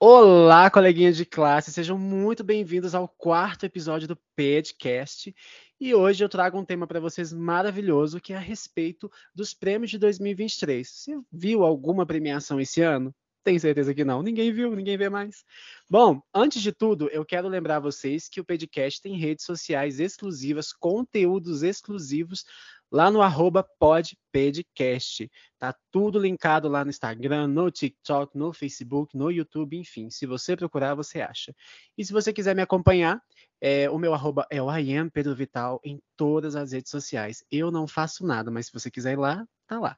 [0.00, 5.34] Olá, coleguinhas de classe, sejam muito bem-vindos ao quarto episódio do podcast.
[5.80, 9.90] E hoje eu trago um tema para vocês maravilhoso que é a respeito dos prêmios
[9.90, 10.88] de 2023.
[10.88, 13.12] Você viu alguma premiação esse ano?
[13.48, 14.22] Tenho certeza que não.
[14.22, 15.42] Ninguém viu, ninguém vê mais.
[15.88, 20.70] Bom, antes de tudo, eu quero lembrar vocês que o podcast tem redes sociais exclusivas,
[20.70, 22.44] conteúdos exclusivos
[22.92, 25.30] lá no arroba podpedcast.
[25.58, 30.10] Tá tudo linkado lá no Instagram, no TikTok, no Facebook, no YouTube, enfim.
[30.10, 31.56] Se você procurar, você acha.
[31.96, 33.18] E se você quiser me acompanhar,
[33.62, 34.68] é, o meu arroba é o
[35.10, 37.42] Pedro Vital em todas as redes sociais.
[37.50, 39.96] Eu não faço nada, mas se você quiser ir lá, tá lá.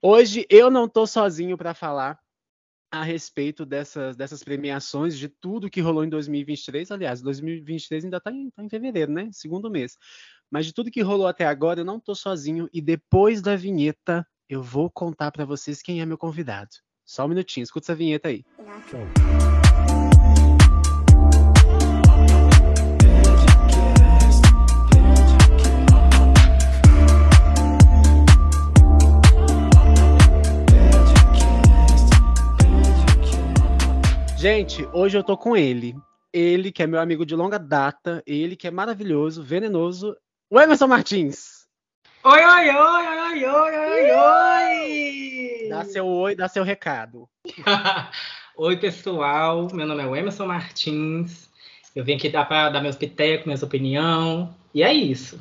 [0.00, 2.18] Hoje eu não tô sozinho para falar
[2.90, 6.90] a respeito dessas, dessas premiações, de tudo que rolou em 2023.
[6.90, 9.28] Aliás, 2023 ainda está em, tá em fevereiro, né?
[9.32, 9.96] Segundo mês.
[10.50, 12.68] Mas de tudo que rolou até agora, eu não estou sozinho.
[12.72, 16.70] E depois da vinheta, eu vou contar para vocês quem é meu convidado.
[17.04, 18.44] Só um minutinho, escuta essa vinheta aí.
[34.38, 35.96] Gente, hoje eu tô com ele.
[36.32, 40.16] Ele que é meu amigo de longa data, ele que é maravilhoso, venenoso,
[40.48, 41.66] o Emerson Martins.
[42.22, 45.68] Oi, oi, oi, oi, oi, oi, oi!
[45.68, 47.28] Dá seu oi, dá seu recado.
[48.56, 49.66] oi, pessoal.
[49.72, 51.50] Meu nome é Emerson Martins.
[51.92, 54.50] Eu vim aqui dar para dar meus pitecos, minhas opiniões.
[54.72, 55.40] E é isso.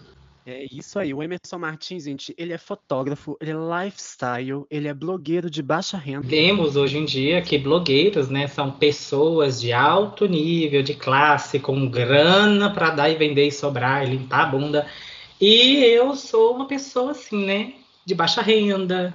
[0.50, 4.94] É isso aí, o Emerson Martins, gente, ele é fotógrafo, ele é lifestyle, ele é
[4.94, 6.26] blogueiro de baixa renda.
[6.26, 11.90] Vemos hoje em dia que blogueiros, né, são pessoas de alto nível, de classe, com
[11.90, 14.88] grana para dar e vender e sobrar e limpar a bunda.
[15.42, 17.74] E eu sou uma pessoa assim, né,
[18.06, 19.14] de baixa renda,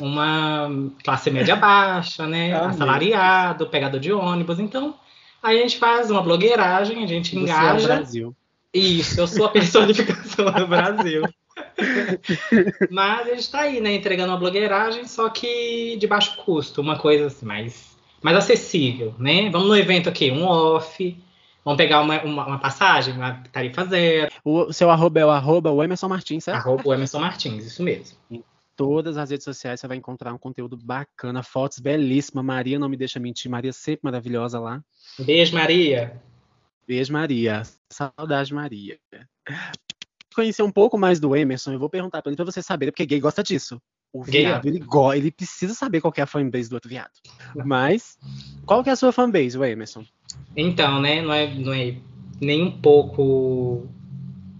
[0.00, 0.68] uma
[1.04, 4.58] classe média baixa, né, ah, assalariado, pegador de ônibus.
[4.58, 4.96] Então,
[5.40, 7.84] aí a gente faz uma blogueiragem, a gente Você engaja.
[7.84, 8.36] É Brasil.
[8.72, 11.22] Isso, eu sou a personificação do Brasil.
[12.90, 16.98] Mas a gente está aí, né, entregando uma blogueiragem, só que de baixo custo, uma
[16.98, 19.50] coisa assim, mais, mais acessível, né?
[19.50, 21.16] Vamos no evento aqui, um off,
[21.64, 24.30] vamos pegar uma, uma, uma passagem, uma tarifa zero.
[24.44, 26.58] O seu arroba é o arroba o Emerson Martins, certo?
[26.58, 28.16] Arroba o Emerson Martins, isso mesmo.
[28.30, 28.44] Em
[28.76, 32.44] todas as redes sociais você vai encontrar um conteúdo bacana, fotos belíssimas.
[32.44, 34.80] Maria não me deixa mentir, Maria sempre maravilhosa lá.
[35.18, 36.20] Beijo, Maria.
[36.90, 37.62] Beijo, Maria.
[37.88, 38.98] Saudade, Maria.
[40.34, 43.06] Conhecer um pouco mais do Emerson, eu vou perguntar pra ele pra você saber, porque
[43.06, 43.80] gay gosta disso.
[44.12, 47.12] O viado, ele, go ele precisa saber qual é a fanbase do outro viado.
[47.64, 48.18] Mas,
[48.66, 50.04] qual que é a sua fanbase, o Emerson?
[50.56, 51.94] Então, né, não é, não é
[52.40, 53.86] nem um pouco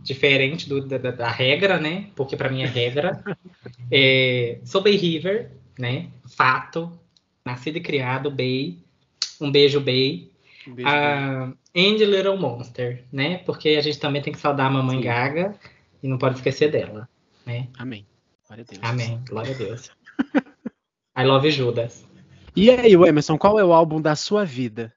[0.04, 2.10] diferente do, da, da, regra, né?
[2.14, 3.24] Porque para mim é regra.
[3.90, 6.10] é, sou Bay River, né?
[6.28, 6.96] Fato.
[7.44, 8.78] Nascido e criado, Bay.
[9.40, 10.29] Um beijo, Bay.
[10.70, 11.92] Um beijo, ah, Bay.
[11.92, 13.38] And Little Monster, né?
[13.38, 15.04] Porque a gente também tem que saudar a mamãe Sim.
[15.04, 15.54] Gaga
[16.02, 17.08] e não pode esquecer dela,
[17.44, 17.68] né?
[17.76, 18.06] Amém.
[18.46, 18.80] Glória a Deus.
[18.82, 19.20] Amém.
[19.28, 19.90] Glória a Deus.
[21.16, 22.06] I love Judas.
[22.54, 24.92] E aí, Emerson, qual é o álbum da sua vida?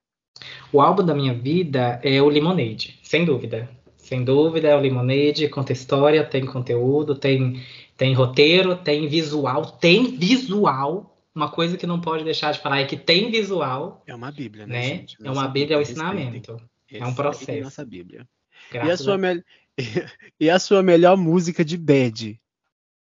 [0.72, 3.70] O álbum da minha vida é o Lemonade, sem dúvida.
[3.98, 7.62] Sem dúvida é o Lemonade, conta história, tem conteúdo, tem,
[7.96, 12.86] tem roteiro, tem visual, tem visual uma coisa que não pode deixar de falar é
[12.86, 14.04] que tem visual.
[14.06, 14.94] É uma Bíblia, né?
[14.98, 15.06] né?
[15.24, 16.58] É uma Bíblia, é o ensinamento.
[16.92, 17.52] É um processo.
[17.52, 18.28] É nossa Bíblia.
[18.72, 19.44] e a, sua me...
[20.40, 22.40] e a sua melhor música de bad?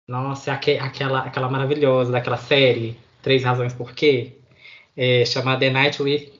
[0.08, 4.38] Nossa, aquela, aquela maravilhosa daquela série, Três Razões Por Quê,
[4.96, 6.32] é, chamada The Night with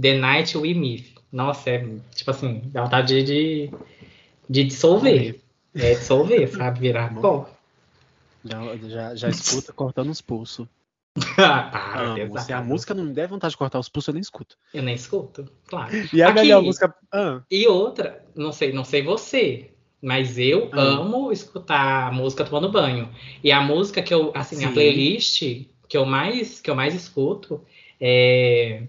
[0.00, 1.16] The Night We Meet.
[1.32, 3.70] Nossa, é tipo assim, dá vontade de,
[4.48, 5.40] de dissolver.
[5.74, 6.80] É, dissolver, sabe?
[6.80, 7.48] Virar pó.
[8.44, 10.66] Já, já, já escuta cortando os pulsos.
[11.38, 14.20] ah, para, Se a música não me der vontade de cortar os pulsos, eu nem
[14.20, 14.56] escuto.
[14.72, 15.92] Eu nem escuto, claro.
[16.12, 16.94] E a Aqui, melhor música.
[17.12, 17.40] Ah.
[17.50, 19.70] E outra, não sei, não sei você,
[20.02, 20.80] mas eu ah.
[20.80, 23.10] amo escutar música tomando banho.
[23.42, 24.66] E a música que eu, assim, Sim.
[24.66, 27.64] a playlist que eu mais que eu mais escuto
[28.00, 28.82] é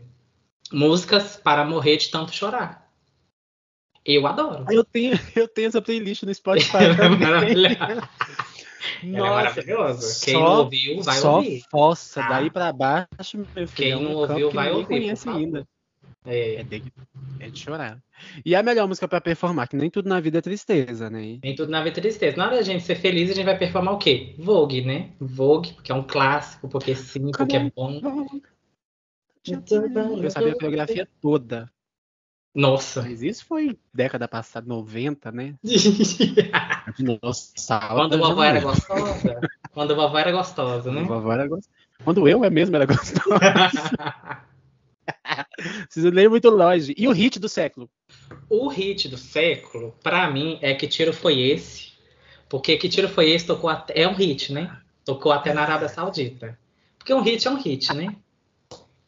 [0.72, 2.88] músicas para morrer de tanto chorar.
[4.06, 4.66] Eu adoro.
[4.70, 6.78] Eu tenho, eu tenho essa playlist no Spotify.
[6.78, 6.88] é
[9.04, 9.12] maravilhosa.
[9.14, 10.26] É maravilhoso.
[10.26, 11.64] Quem só, não ouviu, vai só ouvir.
[11.70, 12.30] Força, ah.
[12.30, 13.68] daí pra baixo, meu filho.
[13.76, 14.88] Quem é não ouviu, vai ouvir.
[14.88, 15.68] conhece ainda.
[16.26, 16.56] É.
[16.56, 16.84] É, de,
[17.40, 18.00] é de chorar.
[18.46, 21.40] E a melhor música pra performar, que nem tudo na vida é tristeza, né?
[21.42, 22.36] Nem tudo na vida é tristeza.
[22.36, 24.36] Na hora da gente ser feliz, a gente vai performar o quê?
[24.38, 25.12] Vogue, né?
[25.20, 28.02] Vogue, porque é um clássico, porque sim, porque é bom.
[30.22, 31.72] Eu sabia a coreografia toda.
[32.58, 33.04] Nossa.
[33.04, 35.54] Mas isso foi década passada, 90, né?
[37.22, 39.40] Nossa, Quando a vovó era gostosa.
[39.72, 41.02] Quando a vovó era gostosa, né?
[41.02, 41.78] Quando a vovó era gostosa.
[42.04, 43.30] Quando eu é mesmo era gostosa.
[45.88, 46.96] Vocês leem muito longe.
[46.98, 47.88] E o hit do século?
[48.50, 51.92] O hit do século, pra mim, é Que Tiro Foi Esse?
[52.50, 54.02] Porque Que Tiro Foi Esse tocou até...
[54.02, 54.76] É um hit, né?
[55.06, 56.58] Tocou até na Arábia Saudita.
[56.98, 58.16] Porque um hit é um hit, né?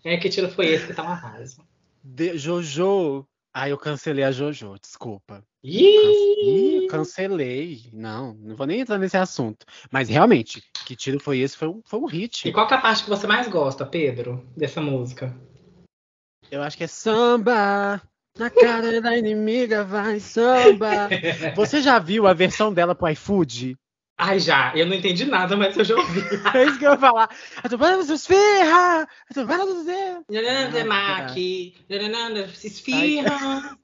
[0.04, 1.63] É Que Tiro Foi Esse que tá uma rasa.
[2.04, 3.25] De Jojo.
[3.54, 5.44] Ah, eu cancelei a Jojo, desculpa.
[5.63, 6.88] Ih!
[6.90, 7.90] Cancelei.
[7.92, 9.66] Não, não vou nem entrar nesse assunto.
[9.92, 11.57] Mas realmente, que tiro foi esse?
[11.57, 12.48] Foi um, foi um hit.
[12.48, 15.36] E qual que é a parte que você mais gosta, Pedro, dessa música?
[16.51, 18.01] Eu acho que é samba.
[18.38, 21.10] Na cara da inimiga vai samba.
[21.56, 23.75] Você já viu a versão dela pro iFood?
[24.21, 24.74] Ai, já.
[24.75, 26.19] Eu não entendi nada, mas eu já ouvi.
[26.54, 27.30] É isso que eu ia falar.
[27.69, 29.07] Tô falando dos esfirra.
[29.33, 29.86] Falando dos
[30.30, 31.74] Nananda, Maqui.
[31.89, 33.77] Nananda, Esfirra.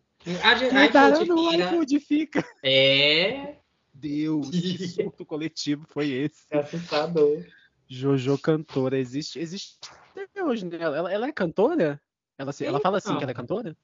[0.92, 2.44] Barulho no iFood fica.
[2.62, 3.56] É.
[3.94, 6.44] Deus, que surto coletivo foi esse?
[6.52, 7.46] É assustador.
[7.88, 8.98] Jojo cantora.
[8.98, 9.78] Existe, existe
[10.18, 10.78] até hoje, né?
[10.82, 12.02] Ela, ela é cantora?
[12.38, 13.78] Ela, se- ela fala assim que ela é cantora?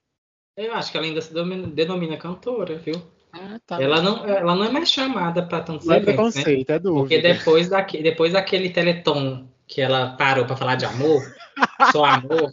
[0.57, 3.01] Eu acho que ela ainda se denomina cantora, viu?
[3.33, 3.81] Ah, tá.
[3.81, 6.41] Ela não, ela não é mais chamada para tantos Não é eventos, né?
[6.43, 7.33] preconceito, é Porque dúvida.
[7.33, 11.21] depois, daque, depois daquele teleton que ela parou para falar de amor,
[11.93, 12.51] só amor,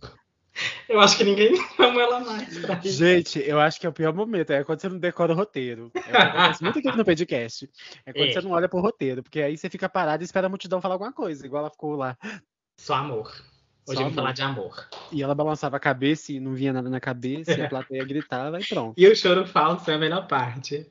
[0.89, 2.55] eu acho que ninguém ama ela mais.
[2.85, 4.51] Gente, eu acho que é o pior momento.
[4.53, 5.91] É quando você não decora o roteiro.
[5.95, 7.69] É muito aqui no podcast.
[8.07, 8.33] É quando É.
[8.33, 9.23] você não olha pro roteiro.
[9.23, 11.45] Porque aí você fica parado e espera a multidão falar alguma coisa.
[11.47, 12.17] Igual ela ficou lá.
[12.81, 13.33] Só amor.
[13.89, 14.87] Hoje vou falar de amor.
[15.11, 17.53] E ela balançava a cabeça e não via nada na cabeça.
[17.53, 18.95] E a plateia gritava e pronto.
[18.97, 20.87] E o choro falso é a melhor parte.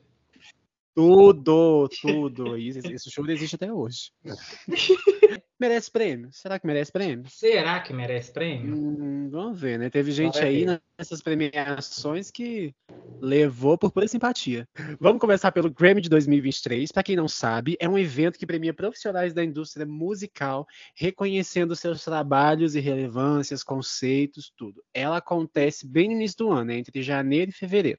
[0.96, 2.58] Tudo, tudo.
[2.58, 4.10] Isso, esse show existe até hoje.
[5.60, 6.28] merece prêmio?
[6.32, 7.28] Será que merece prêmio?
[7.28, 8.76] Será que merece prêmio?
[8.76, 9.90] Hum, vamos ver, né?
[9.90, 10.80] Teve gente aí ver.
[10.98, 12.74] nessas premiações que
[13.20, 14.68] levou por pura simpatia.
[15.00, 16.92] Vamos começar pelo Grammy de 2023.
[16.92, 22.04] Para quem não sabe, é um evento que premia profissionais da indústria musical, reconhecendo seus
[22.04, 24.82] trabalhos e relevâncias, conceitos, tudo.
[24.94, 26.78] Ela acontece bem no início do ano, né?
[26.78, 27.98] entre janeiro e fevereiro.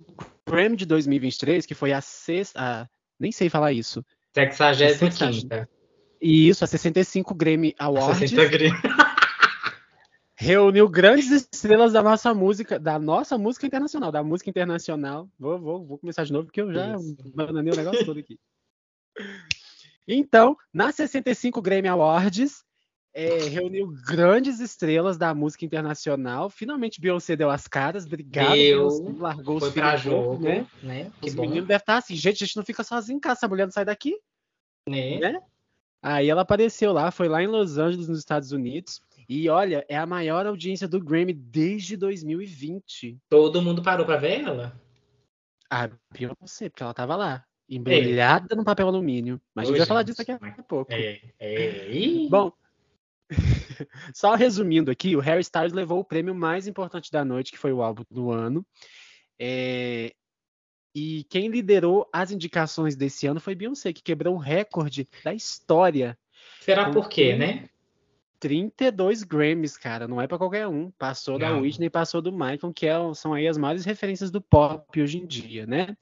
[0.00, 2.60] O Grammy de 2023, que foi a sexta.
[2.60, 2.88] a-
[3.18, 4.04] nem sei falar isso.
[4.98, 5.77] 65
[6.20, 8.18] E isso, a 65 Grammy Awards.
[8.18, 9.08] 60 gramas.
[10.40, 15.28] reuniu grandes estrelas da nossa música, da nossa música internacional, da música internacional.
[15.38, 16.94] Vou, vou, vou começar de novo, porque eu já
[17.34, 18.38] bananei o negócio todo aqui.
[20.06, 22.64] Então, na 65 Grammy Awards,
[23.12, 26.48] é, reuniu grandes estrelas da música internacional.
[26.48, 28.06] Finalmente Beyoncé deu as caras.
[28.06, 28.86] Obrigado, Deu.
[28.86, 29.18] Beyoncé.
[29.18, 30.66] Largou Foi os pra filhos, jogo, né?
[30.82, 31.12] né?
[31.20, 33.64] Os meninos devem estar assim, gente, a gente não fica sozinho em casa, essa mulher
[33.64, 34.16] não sai daqui.
[34.88, 35.18] Né?
[35.18, 35.42] né?
[36.02, 39.00] Aí ela apareceu lá, foi lá em Los Angeles, nos Estados Unidos.
[39.28, 43.18] E olha, é a maior audiência do Grammy desde 2020.
[43.28, 44.80] Todo mundo parou pra ver ela?
[45.70, 49.40] A Beyoncé, porque ela tava lá, embrulhada no papel alumínio.
[49.54, 50.90] Mas a gente Ô, vai falar disso daqui a pouco.
[50.90, 52.28] É, é.
[52.30, 52.52] Bom,
[54.14, 57.72] só resumindo aqui, o Harry Styles levou o prêmio mais importante da noite, que foi
[57.72, 58.64] o álbum do ano.
[59.38, 60.12] É,
[60.94, 66.18] E quem liderou as indicações desse ano foi Beyoncé, que quebrou o recorde da história.
[66.60, 67.68] será por quê, né?
[68.40, 70.90] 32 Grammys, cara, não é pra qualquer um.
[70.92, 71.62] Passou da Não.
[71.62, 75.26] Whitney, passou do Michael, que é- são aí as maiores referências do pop hoje em
[75.26, 75.96] dia, né?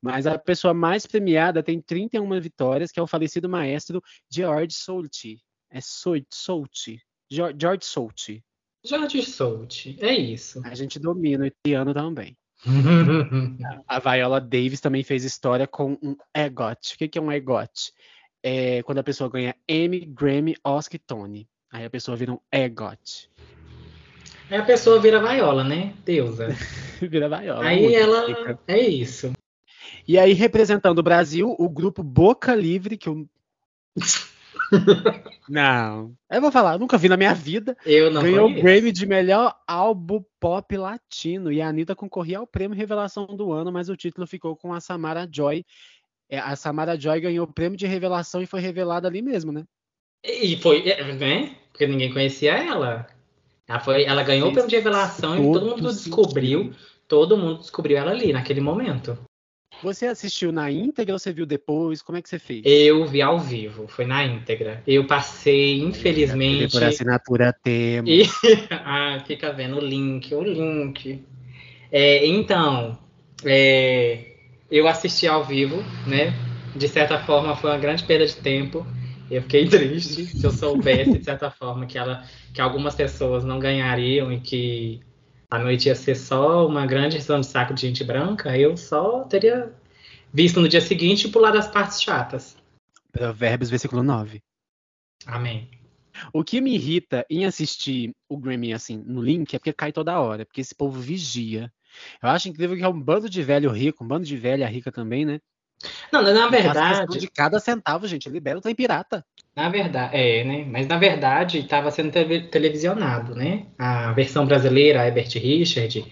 [0.00, 5.38] Mas a pessoa mais premiada tem 31 vitórias, que é o falecido maestro George Solti.
[5.70, 6.98] É Solti, Solti.
[7.30, 8.44] George George Solti.
[8.84, 10.60] Jorge Soult, é isso.
[10.64, 12.36] A gente domina o italiano também.
[13.88, 16.94] A Viola Davis também fez história com um EGOT.
[16.94, 17.92] O que que é um EGOT?
[18.42, 21.48] É quando a pessoa ganha Emmy, Grammy, Oscar e Tony.
[21.70, 23.30] Aí a pessoa vira um EGOT.
[24.50, 25.94] Aí a pessoa vira vaiola, né?
[26.04, 26.48] Deusa.
[27.00, 27.64] Vira Viola.
[27.64, 28.26] Aí ela.
[28.28, 28.58] rica.
[28.68, 29.32] É isso.
[30.06, 33.26] E aí, representando o Brasil, o grupo Boca Livre, que eu.
[35.48, 36.14] Não.
[36.30, 37.76] Eu vou falar, eu nunca vi na minha vida.
[37.84, 38.54] Eu não ganhou o.
[38.54, 41.52] Grammy de melhor álbum pop latino.
[41.52, 44.80] E a Anitta concorria ao prêmio Revelação do Ano, mas o título ficou com a
[44.80, 45.64] Samara Joy.
[46.30, 49.64] É, a Samara Joy ganhou o prêmio de revelação e foi revelada ali mesmo, né?
[50.24, 51.56] E foi, é, né?
[51.70, 53.06] Porque ninguém conhecia ela.
[53.68, 56.72] Ela, foi, ela ganhou o Fez prêmio de revelação e todo mundo descobriu.
[57.08, 59.18] Todo mundo descobriu ela ali, naquele momento.
[59.82, 62.00] Você assistiu na íntegra ou você viu depois?
[62.00, 62.62] Como é que você fez?
[62.64, 64.82] Eu vi ao vivo, foi na íntegra.
[64.86, 66.70] Eu passei, infelizmente.
[66.72, 68.08] Por assinatura temos.
[68.08, 68.22] E...
[68.70, 71.24] ah, fica vendo o link, o link.
[71.90, 72.96] É, então,
[73.44, 74.36] é,
[74.70, 76.32] eu assisti ao vivo, né?
[76.76, 78.86] De certa forma, foi uma grande perda de tempo.
[79.30, 82.24] Eu fiquei triste se eu soubesse, de certa forma, que, ela,
[82.54, 85.00] que algumas pessoas não ganhariam e que
[85.52, 88.56] a noite ia ser só uma grande reação de saco de gente branca.
[88.56, 89.70] Eu só teria
[90.32, 92.56] visto no dia seguinte e pular das partes chatas.
[93.12, 94.42] Provérbios, versículo 9.
[95.26, 95.68] Amém.
[96.32, 100.18] O que me irrita em assistir o Grammy assim no link é porque cai toda
[100.18, 101.70] hora, porque esse povo vigia.
[102.22, 104.90] Eu acho incrível que é um bando de velho rico, um bando de velha rica
[104.90, 105.38] também, né?
[106.10, 107.18] Não, na verdade.
[107.18, 109.22] De cada centavo, gente, libera o trem pirata.
[109.54, 110.64] Na verdade, é, né?
[110.66, 112.10] Mas na verdade estava sendo
[112.48, 113.66] televisionado, né?
[113.78, 116.04] A versão brasileira, Herbert Richard,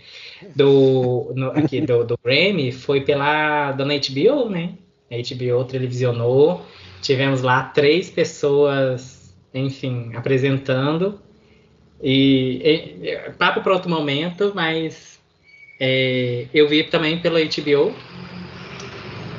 [0.54, 4.74] do, no, aqui, do, do Grammy, foi pela dona HBO, né?
[5.10, 6.66] A HBO televisionou.
[7.00, 11.18] Tivemos lá três pessoas, enfim, apresentando.
[12.02, 12.60] E,
[13.02, 15.18] e papo para outro momento, mas
[15.80, 17.94] é, eu vi também pela HBO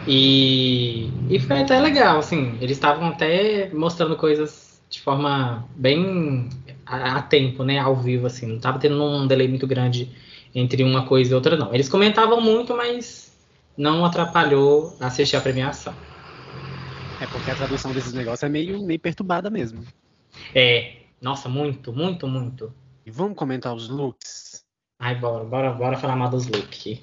[0.06, 6.50] e, e foi até legal, assim, eles estavam até mostrando coisas de forma bem
[6.86, 10.10] a, a, tempo, né, ao vivo, assim, não tava tendo um delay muito grande
[10.54, 11.74] entre uma coisa e outra, não.
[11.74, 13.32] Eles comentavam muito, mas
[13.78, 15.96] não atrapalhou assistir a premiação.
[17.20, 19.86] É porque a tradução desses negócios é meio, meio perturbada mesmo.
[20.54, 22.74] É, nossa, muito, muito, muito.
[23.06, 24.66] E vamos comentar os looks?
[25.00, 27.00] Ai, bora, bora, bora falar mal dos looks.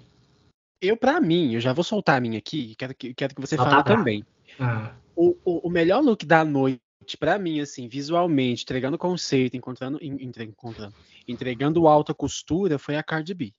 [0.81, 3.57] Eu, para mim, eu já vou soltar a minha aqui, quero que, quero que você
[3.57, 4.25] fale também.
[4.61, 4.93] Ah.
[5.15, 6.81] O, o, o, melhor look da noite,
[7.19, 10.95] para mim, assim, visualmente, entregando conceito, encontrando, encontrando,
[11.27, 13.53] entregando alta costura, foi a Cardi B.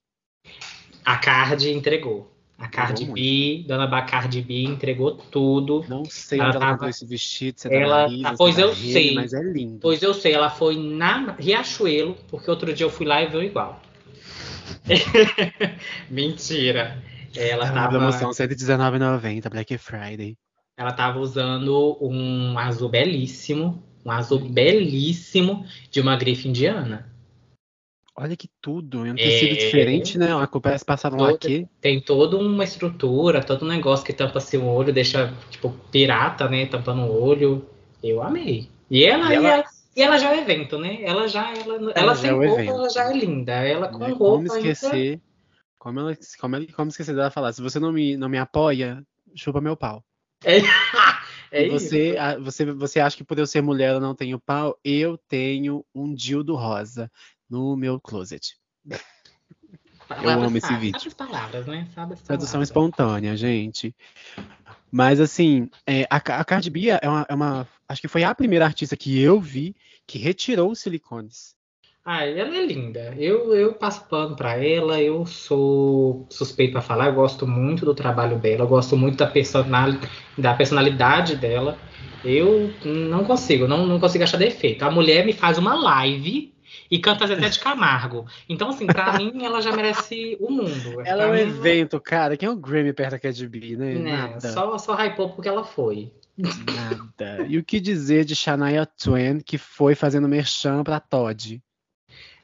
[1.04, 2.32] A Cardi entregou.
[2.60, 5.82] A Cardi B, Dona Bacardi B entregou tudo.
[5.88, 9.14] Não sei ela onde ela comprou esse vestido, se é ela, Marisa, Pois eu sei.
[9.14, 9.78] Mas é lindo.
[9.80, 13.42] Pois eu sei, ela foi na Riachuelo, porque outro dia eu fui lá e viu
[13.42, 13.80] igual.
[16.10, 17.02] Mentira.
[17.36, 17.88] Ela é tava.
[17.88, 20.36] Promoção 119,90, Black Friday.
[20.76, 23.82] Ela tava usando um azul belíssimo.
[24.04, 27.10] Um azul belíssimo de uma grife indiana.
[28.16, 29.56] Olha que tudo, é um tecido é...
[29.56, 30.34] diferente, né?
[30.34, 31.66] Uma parece passaram lá aqui.
[31.80, 36.66] Tem toda uma estrutura, todo um negócio que tampa seu olho, deixa, tipo, pirata, né?
[36.66, 37.66] Tampando o olho.
[38.02, 38.68] Eu amei.
[38.90, 39.48] E ela, e ela...
[39.48, 39.64] E ela
[39.96, 40.98] e ela já é evento, né?
[41.02, 42.70] Ela já, ela, ela, ela sem é roupa, evento.
[42.70, 43.52] ela já é linda.
[43.52, 44.16] Ela com roupa.
[44.16, 44.94] Como esquecer?
[44.94, 45.20] Ainda...
[45.80, 47.54] Como, ela, como, ela, como esquecer dela falar?
[47.54, 49.02] Se você não me, não me apoia,
[49.34, 50.04] chupa meu pau.
[50.44, 50.58] É,
[51.50, 54.78] é você, você, você acha que por eu ser mulher eu não tenho pau?
[54.84, 57.10] Eu tenho um dildo rosa
[57.48, 58.58] no meu closet.
[60.06, 61.00] Palavras, eu amo esse sabe, vídeo.
[61.00, 61.88] Sabe as palavras, né?
[61.94, 63.96] Sabe Tradução espontânea, gente.
[64.92, 68.34] Mas assim, é, a, a Cardi B é uma, é uma, Acho que foi a
[68.34, 69.74] primeira artista que eu vi
[70.06, 71.56] que retirou os silicones.
[72.12, 73.14] Ah, ela é linda.
[73.16, 77.94] Eu, eu passo pano para ela, eu sou suspeito para falar, eu gosto muito do
[77.94, 79.92] trabalho dela, eu gosto muito da, personal,
[80.36, 81.78] da personalidade dela.
[82.24, 84.82] Eu não consigo, não, não consigo achar defeito.
[84.82, 86.52] A mulher me faz uma live
[86.90, 88.26] e canta Zezé de Camargo.
[88.48, 91.02] Então, assim, pra mim, ela já merece o mundo.
[91.04, 92.36] Ela é um evento, cara.
[92.36, 93.94] Quem é o Grammy perto da Cat B, né?
[93.94, 94.16] né?
[94.16, 94.50] Nada.
[94.50, 96.10] Só, só hypou porque ela foi.
[96.36, 97.46] Nada.
[97.46, 101.62] E o que dizer de Shania Twain, que foi fazendo merchan pra Todd?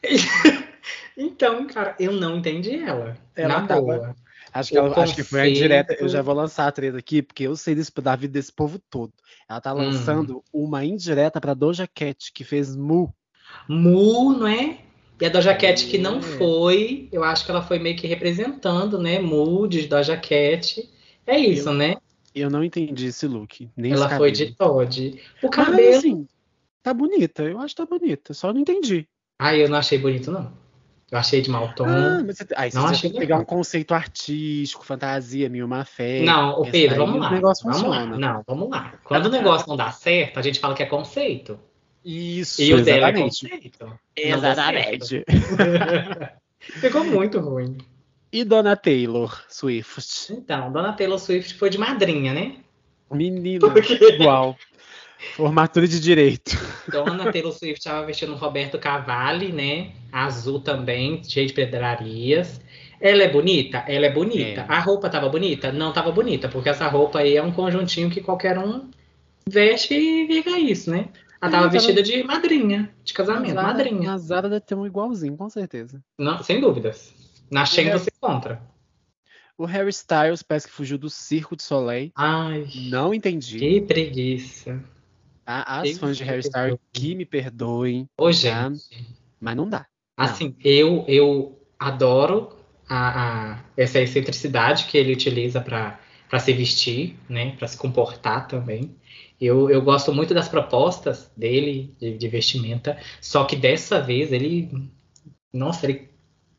[1.17, 3.17] então, cara, eu não entendi ela.
[3.35, 3.81] Ela na tava...
[3.81, 4.17] boa.
[4.53, 5.95] Acho que, ela, acho que foi a indireta.
[5.95, 8.79] Eu já vou lançar a treta aqui, porque eu sei desse, da vida desse povo
[8.91, 9.13] todo.
[9.49, 9.79] Ela tá hum.
[9.79, 10.65] lançando hum.
[10.65, 13.13] uma indireta pra Doja Cat, que fez Mu.
[13.69, 14.79] Mu, não é?
[15.21, 16.23] E a Doja Cat que não é.
[16.23, 19.19] foi, eu acho que ela foi meio que representando, né?
[19.19, 20.89] Mu de Doja Cat.
[21.27, 21.97] É isso, eu, né?
[22.35, 23.69] Eu não entendi esse look.
[23.77, 25.21] Nem ela foi de Todd.
[25.43, 25.77] O cabelo.
[25.77, 26.27] Mas, assim,
[26.83, 27.43] tá bonita.
[27.43, 28.35] Eu acho que tá bonita.
[28.35, 29.09] Só não entendi.
[29.39, 30.53] Ah, eu não achei bonito, não.
[31.11, 31.85] Eu achei de mau tom.
[31.87, 36.23] Ah, mas você, aí, não achei pegar um conceito artístico, fantasia, mil má fé.
[36.23, 37.29] Não, o Pedro, vamos lá.
[37.29, 37.89] vamos funciona.
[37.89, 38.07] lá.
[38.07, 38.95] Não, vamos lá.
[39.05, 41.61] Quando o negócio não dá certo, a gente fala que é conceito.
[42.05, 43.99] Isso, e o dela é conceito.
[44.17, 45.25] Exatamente.
[46.59, 47.79] Ficou muito ruim.
[48.33, 50.33] E Dona Taylor Swift?
[50.33, 52.57] Então, Dona Taylor Swift foi de madrinha, né?
[53.11, 53.73] Menina,
[54.13, 54.57] igual.
[55.35, 56.57] Formatura de direito.
[56.91, 59.93] Dona Taylor Swift estava vestindo Roberto Cavalli, né?
[60.13, 62.61] Azul também, cheio de pedrarias.
[63.01, 63.85] Ela é bonita?
[63.87, 64.63] Ela é bonita.
[64.63, 64.67] É.
[64.69, 65.73] A roupa estava bonita?
[65.73, 68.91] Não estava bonita, porque essa roupa aí é um conjuntinho que qualquer um
[69.49, 71.09] veste e fica isso, né?
[71.41, 74.13] Ela estava vestida de madrinha, de casamento, Zara, madrinha.
[74.13, 76.03] A Zara deve ter um igualzinho, com certeza.
[76.19, 77.15] Não, sem dúvidas.
[77.51, 78.61] Na Shein você encontra.
[79.59, 82.11] O Harry Styles parece que fugiu do Circo de Soleil.
[82.15, 82.67] Ai.
[82.91, 83.59] Não entendi.
[83.59, 84.83] Que preguiça.
[85.47, 88.09] As fãs de Harry Styles que me perdoem.
[88.19, 88.73] Ô, tá?
[89.41, 89.87] Mas não dá.
[90.17, 90.57] Assim, não.
[90.65, 92.57] eu eu adoro
[92.89, 97.55] a, a, essa excentricidade que ele utiliza para se vestir, né?
[97.57, 98.97] Para se comportar também.
[99.41, 104.91] Eu, eu gosto muito das propostas dele de, de vestimenta, só que dessa vez ele.
[105.53, 106.11] Nossa, ele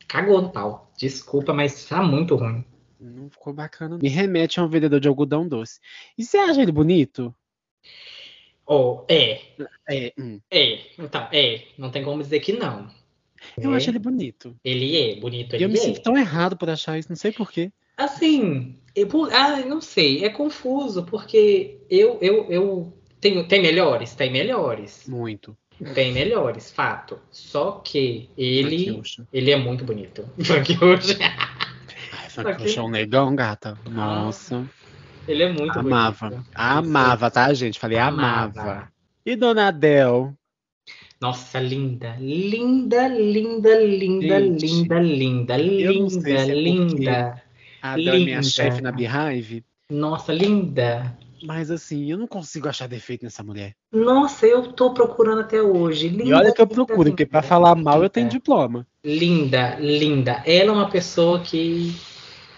[0.07, 0.91] cagou no pau.
[0.97, 2.63] Desculpa, mas tá muito ruim.
[2.99, 3.97] Não ficou bacana.
[4.01, 5.79] Me remete a um vendedor de algodão doce.
[6.17, 7.33] E você acha ele bonito?
[8.67, 9.39] Ou é.
[9.89, 10.39] É, hum.
[10.51, 10.79] É.
[10.99, 11.63] Então, é.
[11.77, 12.89] Não tem como dizer que não.
[13.57, 13.77] Eu É.
[13.77, 14.55] acho ele bonito.
[14.63, 15.81] Ele é bonito, ele eu me é.
[15.81, 17.71] sinto tão errado por achar isso, não sei porquê.
[17.95, 24.13] Assim, eu, por- ah, não sei, é confuso, porque eu, eu, eu tenho, tem melhores?
[24.13, 25.07] Tem melhores.
[25.07, 25.57] Muito.
[25.93, 27.19] Tem melhores, fato.
[27.31, 30.27] Só que ele, ele é muito bonito.
[30.43, 31.17] Frank Ocean.
[32.11, 32.63] Ai, Frank.
[32.63, 33.77] Ocean é um negão, gata.
[33.89, 34.67] Nossa.
[35.27, 36.29] Ele é muito amava.
[36.29, 36.49] bonito.
[36.55, 37.79] Amava, tá, gente?
[37.79, 38.61] Falei amava.
[38.61, 38.91] Amava.
[39.25, 40.33] E Dona Adele?
[41.19, 47.43] Nossa, linda, linda, linda, linda, Gente, linda, linda, linda, é linda.
[47.81, 48.43] A Adele é minha Linda.
[48.43, 49.63] chefe na Beehive.
[49.89, 51.17] Nossa, linda.
[51.43, 53.73] Mas assim, eu não consigo achar defeito nessa mulher.
[53.91, 56.07] Nossa, eu tô procurando até hoje.
[56.09, 58.37] Linda, E olha que eu linda, procuro, porque pra linda, falar mal eu tenho linda.
[58.37, 58.87] diploma.
[59.03, 60.43] Linda, linda.
[60.45, 61.95] Ela é uma pessoa que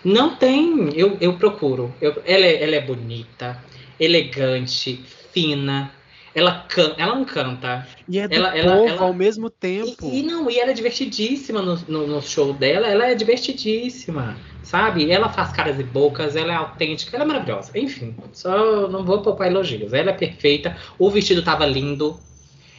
[0.04, 0.90] não tem.
[0.96, 1.94] Eu, eu procuro.
[2.02, 3.64] Eu- ela, é, ela é bonita,
[4.00, 5.92] elegante, fina.
[6.34, 7.88] Ela, can, ela não canta.
[8.08, 10.06] E é do Ela- povo ela- ao mesmo tempo.
[10.12, 12.88] E, e não, e ela é divertidíssima no, no, no show dela.
[12.88, 15.10] Ela é divertidíssima, sabe?
[15.12, 17.72] Ela faz caras e bocas, ela é autêntica, ela é maravilhosa.
[17.78, 19.92] Enfim, só não vou poupar elogios.
[19.92, 20.78] Ela é perfeita.
[20.98, 22.20] O vestido tava lindo.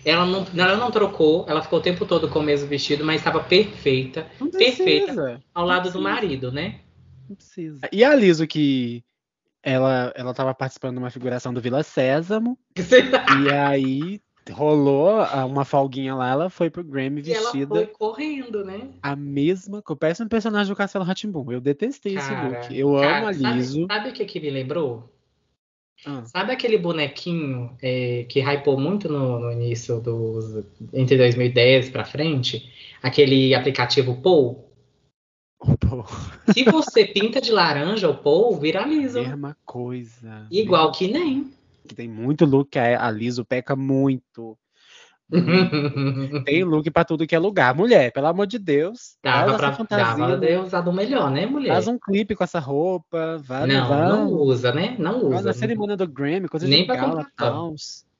[0.04, 3.16] Ela não, ela não trocou, ela ficou o tempo todo com o mesmo vestido, mas
[3.20, 4.26] estava perfeita.
[4.56, 5.42] Perfeita.
[5.54, 6.76] Ao lado do marido, né?
[7.30, 7.88] Não precisa.
[7.92, 9.04] E a Liso, que
[9.62, 12.58] ela, ela tava participando de uma figuração do Vila Sésamo,
[13.46, 14.20] e aí
[14.50, 18.88] rolou uma folguinha lá, ela foi pro Grammy E ela vestida foi correndo, né?
[19.00, 19.98] a mesma coisa.
[19.98, 21.52] Parece um personagem do Castelo Ratimbum.
[21.52, 22.76] Eu detestei esse Cara, look.
[22.76, 23.86] Eu cara, amo a sabe- Liso.
[23.86, 25.08] Sabe o que, que me lembrou?
[26.04, 30.64] Ah, Sabe aquele bonequinho é, que hypou muito no, no início dos.
[30.94, 32.72] entre 2010 pra frente?
[33.02, 34.69] Aquele aplicativo Pou?
[36.54, 39.22] Se você pinta de laranja o Pou, viraliza.
[39.22, 40.46] mesma coisa.
[40.50, 41.52] Igual que nem.
[41.86, 44.56] Que tem muito look que a a Liso peca muito.
[46.44, 47.74] Tem look pra tudo que é lugar.
[47.74, 49.16] Mulher, pelo amor de Deus.
[49.22, 50.06] Dava faz pra fantasia.
[50.06, 50.46] dava né?
[50.46, 51.72] ter usado melhor, né, mulher?
[51.72, 53.38] Faz um clipe com essa roupa.
[53.38, 54.08] Vai, não, vai.
[54.08, 54.96] não usa, né?
[54.98, 55.42] Não usa.
[55.42, 57.74] na cerimônia do Grammy, coisa Nem de pra gala, comprar pão.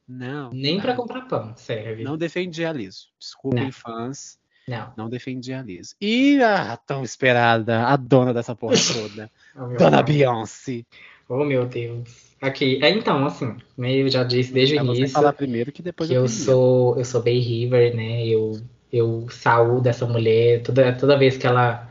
[0.07, 0.50] Não.
[0.53, 2.05] Nem pra comprar pão, serve.
[2.05, 3.09] Não defendi a Liso.
[3.18, 4.39] Desculpem, fãs.
[4.68, 4.92] Não.
[4.96, 5.94] Não defendi a Liso.
[6.01, 9.31] E a tão esperada, a dona dessa porra toda.
[9.57, 10.18] Oh, dona Deus.
[10.18, 10.85] Beyoncé.
[11.29, 12.31] Oh, meu Deus.
[12.40, 15.70] Aqui, é, então, assim, né, eu já disse desde É o você início falar primeiro
[15.70, 18.27] que depois que eu eu sou, eu sou Bay River, né?
[18.27, 18.61] Eu,
[18.92, 20.62] eu saúdo essa mulher.
[20.62, 21.88] Toda, toda vez que ela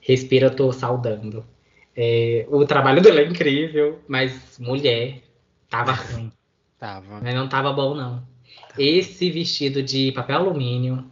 [0.00, 1.44] respira, eu tô saudando.
[1.96, 5.22] É, o trabalho dela é incrível, mas mulher,
[5.70, 6.32] tava ruim.
[6.78, 7.20] Tava.
[7.20, 8.26] Mas não tava bom, não.
[8.76, 11.11] Esse vestido de papel alumínio.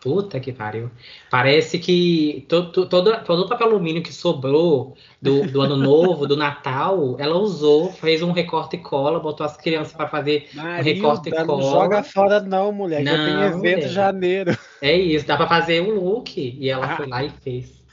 [0.00, 0.90] Puta que pariu.
[1.30, 6.26] Parece que to- to- todo, todo o papel alumínio que sobrou do, do ano novo,
[6.26, 10.48] do Natal, ela usou, fez um recorte e cola, botou as crianças para fazer.
[10.82, 11.62] recorte e Marilda, não cola.
[11.62, 13.02] joga fora não, mulher.
[13.02, 13.78] que eu Não, tenho evento mulher.
[13.78, 14.58] em janeiro.
[14.80, 16.38] É isso, dá para fazer um look.
[16.38, 16.96] E ela Ah.
[16.96, 17.84] foi lá e fez.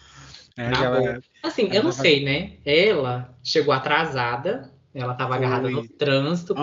[0.57, 1.19] É, ela- boa.
[1.43, 2.51] Assim, ela eu não vai- sei, né?
[2.65, 6.55] Ela chegou atrasada, ela tava agarrada no trânsito.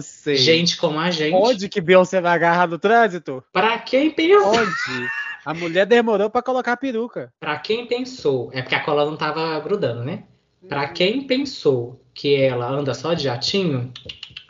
[0.00, 0.36] sei.
[0.36, 1.34] Gente como a gente.
[1.34, 3.42] Onde que Beyoncé vai agarrar no trânsito?
[3.52, 4.46] Pra quem pensa.
[4.46, 5.08] Onde?
[5.44, 7.32] A mulher demorou pra colocar a peruca.
[7.38, 10.24] Pra quem pensou, é porque a cola não tava grudando, né?
[10.68, 13.92] Pra quem pensou que ela anda só de jatinho,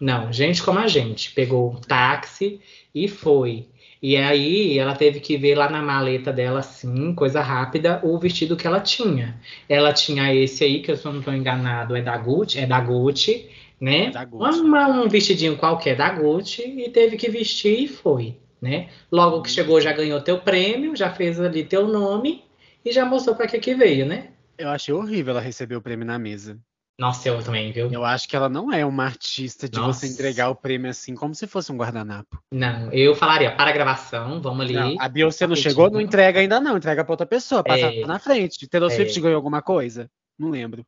[0.01, 2.61] não, gente como a gente, pegou um táxi
[2.95, 3.69] e foi.
[4.03, 8.57] E aí ela teve que ver lá na maleta dela, assim, coisa rápida, o vestido
[8.57, 9.41] que ela tinha.
[9.69, 12.81] Ela tinha esse aí, que eu eu não estou enganado, é da Gucci, é da
[12.81, 13.49] Gucci,
[13.81, 14.07] né?
[14.07, 14.61] É da Gucci.
[14.61, 18.89] Uma- um vestidinho qualquer da Gucci e teve que vestir e foi, né?
[19.11, 22.45] Logo que chegou já ganhou teu prêmio, já fez ali teu nome
[22.85, 24.29] e já mostrou pra que que veio, né?
[24.57, 26.61] Eu achei horrível ela receber o prêmio na mesa.
[26.99, 27.89] Nossa, eu também, viu?
[27.93, 30.01] Eu acho que ela não é uma artista de Nossa.
[30.01, 32.43] você entregar o prêmio assim, como se fosse um guardanapo.
[32.53, 34.75] Não, eu falaria para a gravação, vamos ali.
[34.75, 38.05] Não, a Beyoncé não chegou, não entrega ainda não, entrega pra outra pessoa, passa É.
[38.05, 38.67] na frente.
[38.67, 38.95] Taylor É.
[38.97, 40.11] Swift ganhou alguma coisa?
[40.37, 40.85] Não lembro.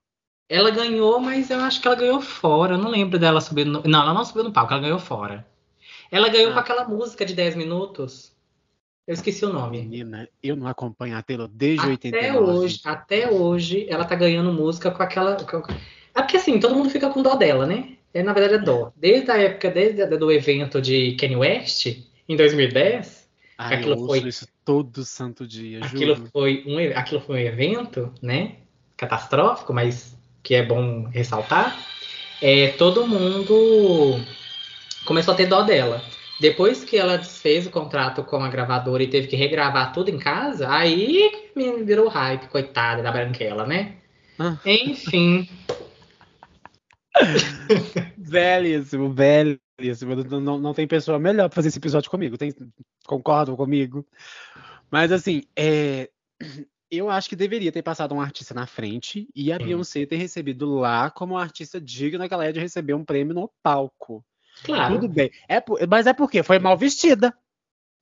[0.49, 2.75] Ela ganhou, mas eu acho que ela ganhou fora.
[2.75, 3.70] Eu não lembro dela subindo.
[3.70, 3.83] No...
[3.85, 5.46] Não, ela não subiu no palco, ela ganhou fora.
[6.11, 6.55] Ela ganhou Ah.
[6.55, 8.33] com aquela música de 10 minutos.
[9.07, 9.79] Eu esqueci o nome.
[9.83, 12.51] Menina, eu não acompanho a Taylor desde Até 89.
[12.59, 15.37] hoje, até hoje, ela tá ganhando música com aquela.
[15.37, 15.62] com-
[16.14, 17.90] É porque assim, todo mundo fica com dó dela, né?
[18.12, 18.92] É, na verdade é dó.
[18.96, 21.87] Desde a época, desde a- do evento de Kanye West,
[22.29, 26.29] em 2010, Ai, aquilo foi- isso todo santo dia, aquilo juro.
[26.33, 28.57] foi, um, aquilo foi um evento, né?
[28.96, 31.77] Catastrófico, mas que é bom ressaltar.
[32.42, 34.20] É, todo mundo
[35.05, 36.03] começou a ter dó dela.
[36.40, 40.18] Depois que ela desfez o contrato com a gravadora e teve que regravar tudo em
[40.18, 41.31] casa, aí
[41.85, 43.96] virou hype, coitada da Branquela, né?
[44.38, 44.57] Ah.
[44.64, 45.46] Enfim,
[48.16, 49.61] Velhíssimo, velho.
[49.78, 52.37] Isso, não, não tem pessoa melhor pra fazer esse episódio comigo.
[52.37, 52.52] Tem,
[53.06, 54.06] concordam comigo?
[54.90, 56.11] Mas assim, é,
[56.90, 59.64] eu acho que deveria ter passado um artista na frente e a Sim.
[59.64, 63.50] Beyoncé ter recebido lá como artista digna que ela é de receber um prêmio no
[63.62, 64.24] palco.
[64.64, 64.94] Claro.
[64.94, 65.30] Tudo bem.
[65.48, 67.33] É, mas é porque foi mal vestida,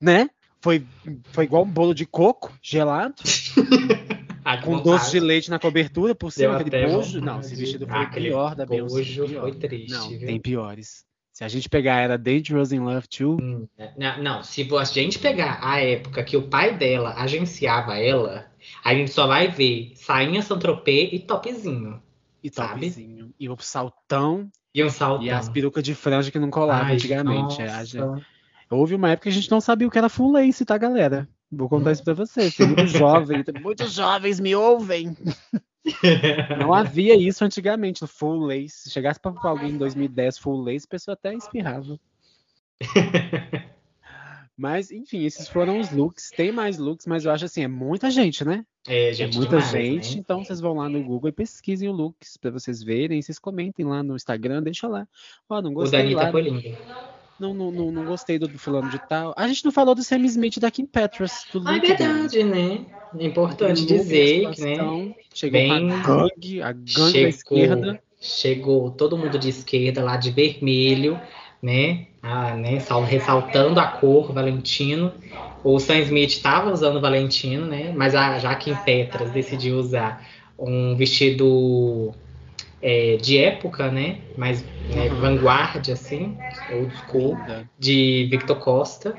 [0.01, 0.29] né?
[0.61, 0.85] Foi,
[1.31, 3.15] foi igual um bolo de coco gelado.
[4.57, 7.21] com doce de leite na cobertura, por cima aquele bojo.
[7.21, 8.95] Não, esse vestido foi ah, pior da Beyoncé.
[8.95, 9.91] Bojo foi triste.
[9.91, 10.19] Não, viu?
[10.27, 11.05] tem piores.
[11.31, 13.37] Se a gente pegar era Dangerous in Love Too.
[13.41, 18.45] Hum, não, não, se a gente pegar a época que o pai dela agenciava ela,
[18.83, 22.01] a gente só vai ver sainha Santropê e topzinho.
[22.43, 23.33] E topzinho.
[23.39, 24.51] E o saltão.
[24.73, 25.25] E um saltão.
[25.25, 27.61] E as perucas de franja que não colavam antigamente.
[27.61, 28.21] É, nossa.
[28.69, 31.27] Houve uma época que a gente não sabia o que era full lace, tá, galera?
[31.51, 32.55] Vou contar isso pra vocês.
[32.55, 35.17] Tem muitos jovens, muitos jovens me ouvem.
[36.59, 38.83] Não havia isso antigamente, full lace.
[38.83, 41.99] Se chegasse pra alguém em 2010 full lace, a pessoa até espirrava.
[44.55, 46.31] Mas, enfim, esses foram os looks.
[46.31, 48.65] Tem mais looks, mas eu acho assim, é muita gente, né?
[48.85, 49.35] É, gente.
[49.35, 50.15] É muita demais, gente.
[50.15, 50.19] Né?
[50.19, 53.21] Então vocês vão lá no Google e pesquisem o looks pra vocês verem.
[53.21, 55.07] Vocês comentem lá no Instagram, deixa lá.
[55.47, 56.01] Ó, não gostei.
[56.01, 56.61] O Dani tá foi lindo
[57.39, 59.33] não, não, não, não gostei do, do fulano de tal.
[59.37, 61.45] A gente não falou do Sam Smith da Kim Petras.
[61.51, 62.85] Do ah, é verdade, né?
[63.17, 65.15] É importante dizer que, né?
[65.33, 68.03] Chegou bem, a gangue, a gangue chegou, da esquerda.
[68.19, 71.19] Chegou todo mundo de esquerda lá de vermelho,
[71.61, 72.07] né?
[72.21, 72.77] Ah, né?
[73.07, 75.13] Ressaltando a cor Valentino.
[75.63, 77.93] O Sam Smith estava usando Valentino, né?
[77.95, 80.25] Mas a, já Kim Petras decidiu usar
[80.57, 82.13] um vestido
[82.81, 84.21] é, de época, né?
[84.37, 86.37] Mais né, vanguarda, assim,
[86.71, 87.37] old school,
[87.77, 89.15] de Victor Costa,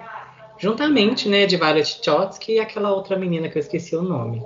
[0.59, 4.43] juntamente, né, de Violet Chotsky e aquela outra menina que eu esqueci o nome.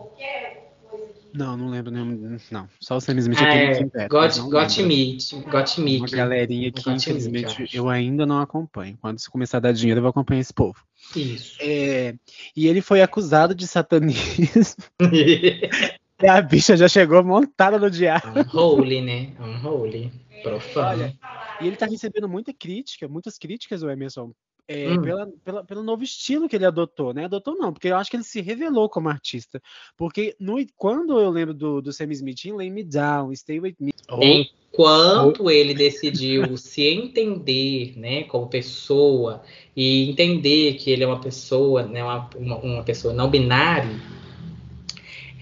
[1.34, 2.38] Não, não lembro nenhum.
[2.48, 5.32] Não, só o Sam Smith ah, é, Got, got Meet.
[5.50, 6.00] Got Meet.
[6.00, 8.96] Uma galerinha que, infelizmente, eu ainda não acompanho.
[9.00, 10.78] Quando se começar a dar dinheiro, eu vou acompanhar esse povo.
[11.16, 11.56] Isso.
[11.60, 12.14] É,
[12.56, 14.84] e ele foi acusado de satanismo.
[16.22, 18.38] E a bicha já chegou montada no diabo.
[18.38, 19.32] Unholy, né?
[19.38, 20.12] Unholy.
[20.42, 21.12] Profano.
[21.60, 24.32] E ele tá recebendo muita crítica, muitas críticas, o Emerson,
[24.66, 25.02] é, hum.
[25.02, 27.24] pela, pela, pelo novo estilo que ele adotou, né?
[27.26, 29.60] Adotou não, porque eu acho que ele se revelou como artista.
[29.96, 33.76] Porque no, quando eu lembro do, do Sam Smith em Lay Me Down, Stay With
[33.78, 33.92] Me...
[34.20, 35.50] Enquanto oh.
[35.50, 39.42] ele decidiu se entender, né, como pessoa,
[39.76, 43.90] e entender que ele é uma pessoa, né, uma, uma, uma pessoa não binária,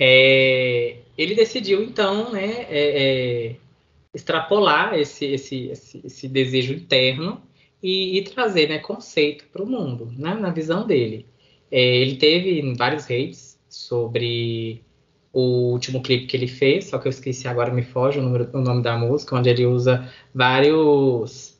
[0.05, 3.57] é, ele decidiu, então, né, é, é,
[4.13, 7.41] extrapolar esse, esse, esse, esse, desejo interno
[7.81, 11.25] e, e trazer né, conceito para o mundo, né, na visão dele.
[11.71, 14.83] É, ele teve vários hates sobre
[15.33, 18.51] o último clipe que ele fez, só que eu esqueci agora, me foge o, número,
[18.53, 21.57] o nome da música, onde ele usa vários,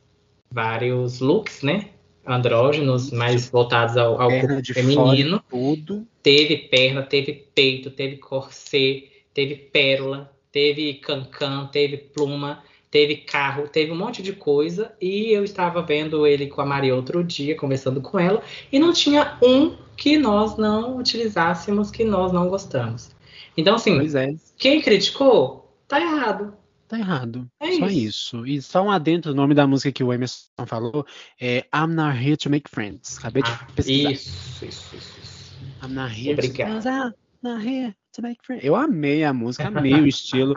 [0.51, 1.91] vários looks, né?
[2.27, 5.43] Andrógenos mais voltados ao, ao corpo feminino.
[5.51, 6.07] tudo.
[6.23, 13.91] Teve perna, teve peito, teve corset, teve pérola, teve cancan, teve pluma, teve carro, teve
[13.91, 14.93] um monte de coisa.
[15.01, 18.93] E eu estava vendo ele com a Maria outro dia, conversando com ela, e não
[18.93, 23.11] tinha um que nós não utilizássemos, que nós não gostamos.
[23.57, 24.35] Então, assim, é.
[24.57, 26.55] quem criticou, tá errado.
[26.93, 27.49] Tá errado.
[27.59, 28.45] É só isso.
[28.45, 28.47] isso.
[28.47, 31.07] E só um adentro, o nome da música que o Emerson falou
[31.41, 33.17] é I'm Not Here to Make Friends.
[33.17, 34.11] Acabei ah, de pesquisar.
[34.11, 35.55] Isso, isso, isso.
[35.83, 36.83] I'm not here Obrigado.
[36.83, 38.63] to, I'm not here to make friends.
[38.63, 40.55] Eu amei a música, amei o estilo.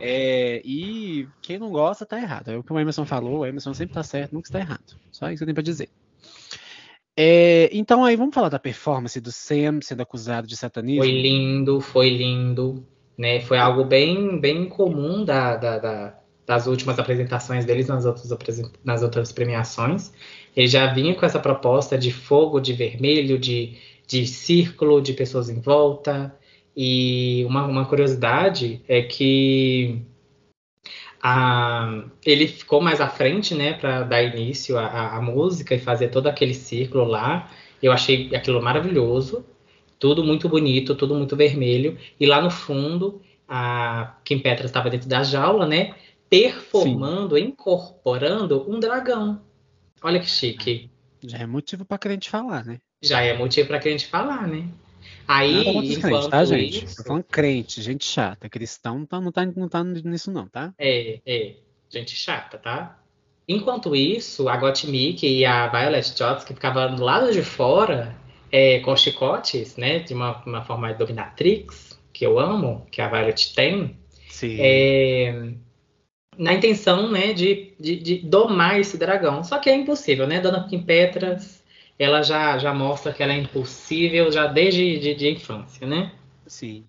[0.00, 2.48] É, e quem não gosta tá errado.
[2.48, 4.96] É o que o Emerson falou, o Emerson sempre tá certo, nunca está errado.
[5.12, 5.90] Só isso que eu tenho pra dizer.
[7.14, 11.02] É, então aí vamos falar da performance do Sam sendo acusado de satanismo.
[11.02, 12.86] Foi lindo, foi lindo.
[13.16, 13.40] Né?
[13.40, 19.02] Foi algo bem, bem comum da, da, da, das últimas apresentações deles nas outras, nas
[19.02, 20.12] outras premiações.
[20.56, 25.48] Ele já vinha com essa proposta de fogo, de vermelho, de, de círculo, de pessoas
[25.48, 26.34] em volta.
[26.76, 30.02] E uma, uma curiosidade é que
[31.22, 36.08] a, ele ficou mais à frente, né, para dar início à, à, música e fazer
[36.08, 37.50] todo aquele círculo lá.
[37.82, 39.44] Eu achei aquilo maravilhoso
[39.98, 41.98] tudo muito bonito, tudo muito vermelho.
[42.18, 45.94] E lá no fundo, a Kim Petra estava dentro da jaula, né?
[46.28, 47.44] Performando, Sim.
[47.44, 49.42] incorporando um dragão.
[50.02, 50.90] Olha que chique.
[51.22, 52.80] Já é motivo para crente falar, né?
[53.02, 54.68] Já é motivo para crente falar, né?
[55.26, 56.84] Aí, enquanto crente, tá, gente?
[56.84, 56.96] Isso...
[56.96, 58.48] Tô falando crente, gente chata.
[58.48, 60.74] Cristão não tá, não, tá, não tá nisso, não, tá?
[60.78, 61.54] É, é.
[61.88, 62.98] Gente chata, tá?
[63.46, 68.16] Enquanto isso, a Gottmik e a Violet Jones, que ficavam do lado de fora,
[68.54, 69.98] é, com chicotes, né?
[69.98, 73.98] De uma, uma forma de dominatrix, que eu amo, que a Violet tem.
[74.30, 74.56] Sim.
[74.60, 75.50] É,
[76.38, 79.42] na intenção, né, de, de, de, domar esse dragão.
[79.42, 80.40] Só que é impossível, né?
[80.40, 81.64] Dona Kim Petras,
[81.98, 86.12] ela já, já mostra que ela é impossível já desde de, de infância, né?
[86.46, 86.84] Sim.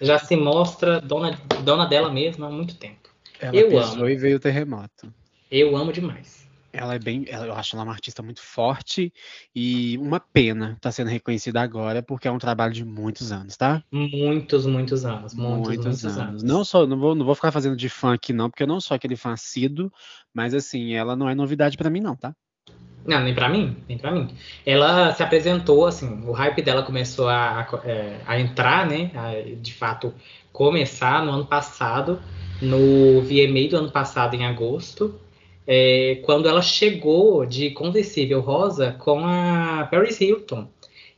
[0.00, 3.10] Já se mostra dona, dona dela mesma há muito tempo.
[3.38, 4.08] Ela eu amo.
[4.08, 5.12] e veio o terremoto.
[5.50, 6.48] Eu amo demais.
[6.72, 9.12] Ela é bem, eu acho ela uma artista muito forte
[9.54, 13.56] e uma pena estar tá sendo reconhecida agora, porque é um trabalho de muitos anos,
[13.56, 13.82] tá?
[13.90, 15.34] Muitos, muitos anos.
[15.34, 16.18] Muitos, muitos, muitos anos.
[16.18, 16.42] anos.
[16.42, 18.80] Não só, não vou, não vou ficar fazendo de fã aqui não, porque eu não
[18.80, 19.92] sou aquele fã assíduo,
[20.32, 22.34] mas assim, ela não é novidade para mim não, tá?
[23.04, 24.28] Não, nem para mim, nem para mim.
[24.64, 29.10] Ela se apresentou, assim, o hype dela começou a, a, é, a entrar, né?
[29.14, 30.14] A, de fato,
[30.52, 32.22] começar no ano passado,
[32.60, 35.20] no VMA do ano passado, em agosto
[35.74, 40.68] é, quando ela chegou de conversível rosa com a Paris Hilton.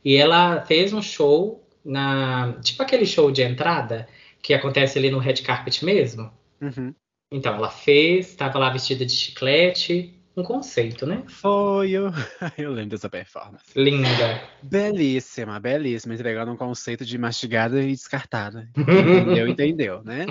[0.03, 2.53] E ela fez um show na.
[2.61, 4.07] Tipo aquele show de entrada
[4.41, 6.31] que acontece ali no red carpet mesmo.
[6.61, 6.95] Uhum.
[7.29, 11.23] Então, ela fez, estava lá vestida de chiclete, um conceito, né?
[11.27, 12.11] Foi, eu,
[12.57, 13.65] eu lembro dessa performance.
[13.75, 14.41] Linda.
[14.61, 16.13] Belíssima, belíssima.
[16.13, 18.69] Entregando um conceito de mastigada e descartada.
[18.75, 20.25] Entendeu, entendeu, né?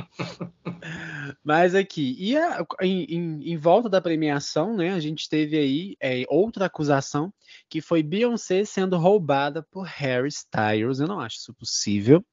[1.43, 5.97] Mas aqui, e a, em, em, em, volta da premiação, né, a gente teve aí
[6.01, 7.33] é, outra acusação,
[7.69, 11.01] que foi Beyoncé sendo roubada por Harry Styles.
[11.01, 12.25] Eu não acho isso possível,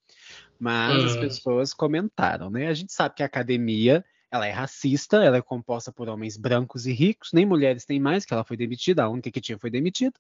[0.60, 1.06] mas hum.
[1.06, 2.68] as pessoas comentaram, né?
[2.68, 6.88] A gente sabe que a academia ela é racista, ela é composta por homens brancos
[6.88, 9.70] e ricos, nem mulheres tem mais, que ela foi demitida, a única que tinha foi
[9.70, 10.14] demitida.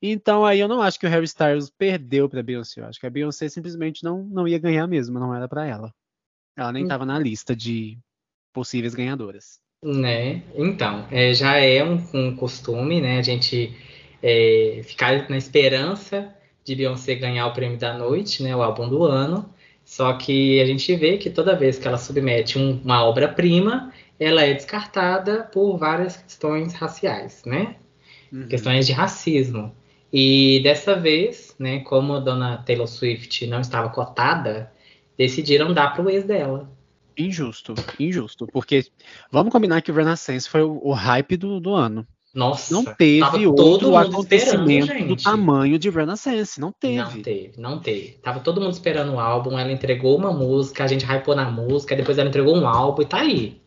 [0.00, 3.06] Então aí eu não acho que o Harry Styles perdeu para Beyoncé, eu acho que
[3.06, 5.92] a Beyoncé simplesmente não, não ia ganhar mesmo, não era para ela.
[6.56, 7.08] Ela nem estava hum.
[7.08, 7.98] na lista de
[8.52, 9.60] possíveis ganhadoras.
[9.82, 10.42] Né?
[10.54, 13.18] Então, é, já é um, um, costume, né?
[13.18, 13.74] A gente
[14.22, 18.54] é, ficar na esperança de Beyoncé ganhar o prêmio da noite, né?
[18.54, 19.48] O álbum do ano.
[19.90, 24.42] Só que a gente vê que toda vez que ela submete um, uma obra-prima, ela
[24.42, 27.74] é descartada por várias questões raciais, né?
[28.32, 28.46] Uhum.
[28.46, 29.74] Questões de racismo.
[30.12, 34.72] E dessa vez, né, como a dona Taylor Swift não estava cotada,
[35.18, 36.70] decidiram dar para o ex dela.
[37.18, 38.46] Injusto, injusto.
[38.46, 38.84] Porque
[39.28, 42.06] vamos combinar que o Renaissance foi o, o hype do, do ano.
[42.32, 46.60] Nossa, não teve outro acontecimento do tamanho de Renaissance.
[46.60, 46.96] Não teve.
[46.96, 48.18] Não teve, não teve.
[48.22, 51.96] Tava todo mundo esperando o álbum, ela entregou uma música, a gente hypou na música,
[51.96, 53.60] depois ela entregou um álbum e tá aí.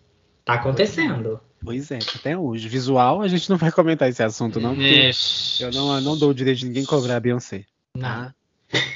[0.45, 1.39] Tá acontecendo.
[1.63, 2.67] Pois é, até hoje.
[2.67, 5.11] Visual, a gente não vai comentar esse assunto, não, porque
[5.59, 7.65] eu não, não dou o direito de ninguém cobrar a Beyoncé.
[7.99, 8.33] Tá?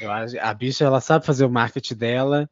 [0.01, 2.49] Eu acho, a bicha, ela sabe fazer o marketing dela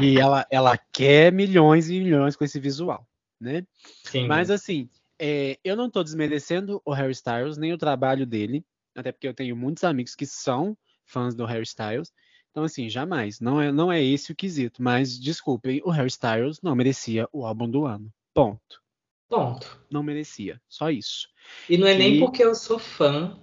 [0.00, 3.06] e ela, ela quer milhões e milhões com esse visual,
[3.40, 3.64] né?
[4.04, 4.26] Sim.
[4.26, 4.88] Mas assim,
[5.18, 9.34] é, eu não estou desmerecendo o Harry Styles, nem o trabalho dele, até porque eu
[9.34, 12.12] tenho muitos amigos que são fãs do Harry Styles.
[12.50, 13.38] Então, assim, jamais.
[13.38, 14.82] Não é, não é esse o quesito.
[14.82, 18.10] Mas, desculpem, o Harry Styles não merecia o álbum do ano.
[18.32, 18.80] Ponto.
[19.28, 19.78] Ponto.
[19.90, 20.60] Não merecia.
[20.68, 21.28] Só isso.
[21.68, 23.38] E não é nem porque eu sou fã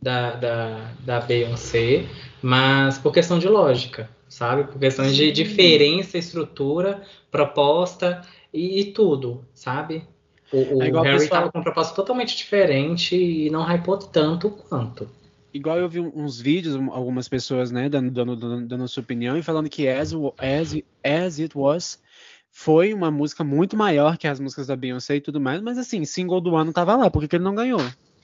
[0.00, 2.06] da, da, da Beyoncé,
[2.42, 4.64] mas por questão de lógica, sabe?
[4.64, 10.06] Por questão de diferença, estrutura, proposta e, e tudo, sabe?
[10.52, 15.08] O, o é Harry estava com um propósito totalmente diferente e não hypou tanto quanto.
[15.52, 19.68] Igual eu vi uns vídeos, algumas pessoas, né, dando, dando, dando, sua opinião e falando
[19.68, 22.02] que as, as, as It Was
[22.50, 26.04] foi uma música muito maior que as músicas da Beyoncé e tudo mais, mas assim,
[26.04, 27.80] single do ano tava lá, por que, que ele não ganhou?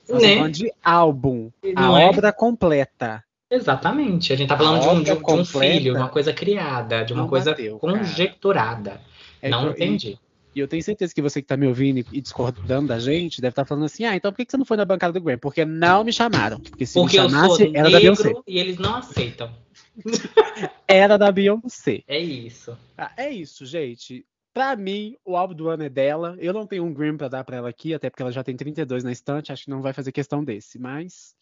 [0.09, 0.35] Nós né?
[0.35, 2.05] falando de álbum, não a é?
[2.05, 3.23] obra completa.
[3.49, 7.03] Exatamente, a gente tá falando de um, de, um, de um, filho, uma coisa criada,
[7.03, 9.01] de uma coisa bateu, conjecturada.
[9.41, 10.11] É, não entendi.
[10.11, 13.51] E eu tenho certeza que você que tá me ouvindo e discordando da gente deve
[13.51, 15.39] estar tá falando assim: ah, então por que você não foi na bancada do Grammy?
[15.39, 16.59] Porque não me chamaram.
[16.59, 18.33] Porque se Porque me chamasse, era da Beyoncé.
[18.45, 19.55] E eles não aceitam.
[20.87, 22.03] era da Beyoncé.
[22.07, 22.77] É isso.
[22.97, 24.25] Ah, é isso, gente.
[24.53, 26.35] Pra mim, o álbum do ano é dela.
[26.37, 28.55] Eu não tenho um Grammy pra dar pra ela aqui, até porque ela já tem
[28.55, 29.51] 32 na estante.
[29.51, 30.77] Acho que não vai fazer questão desse.
[30.77, 31.33] Mas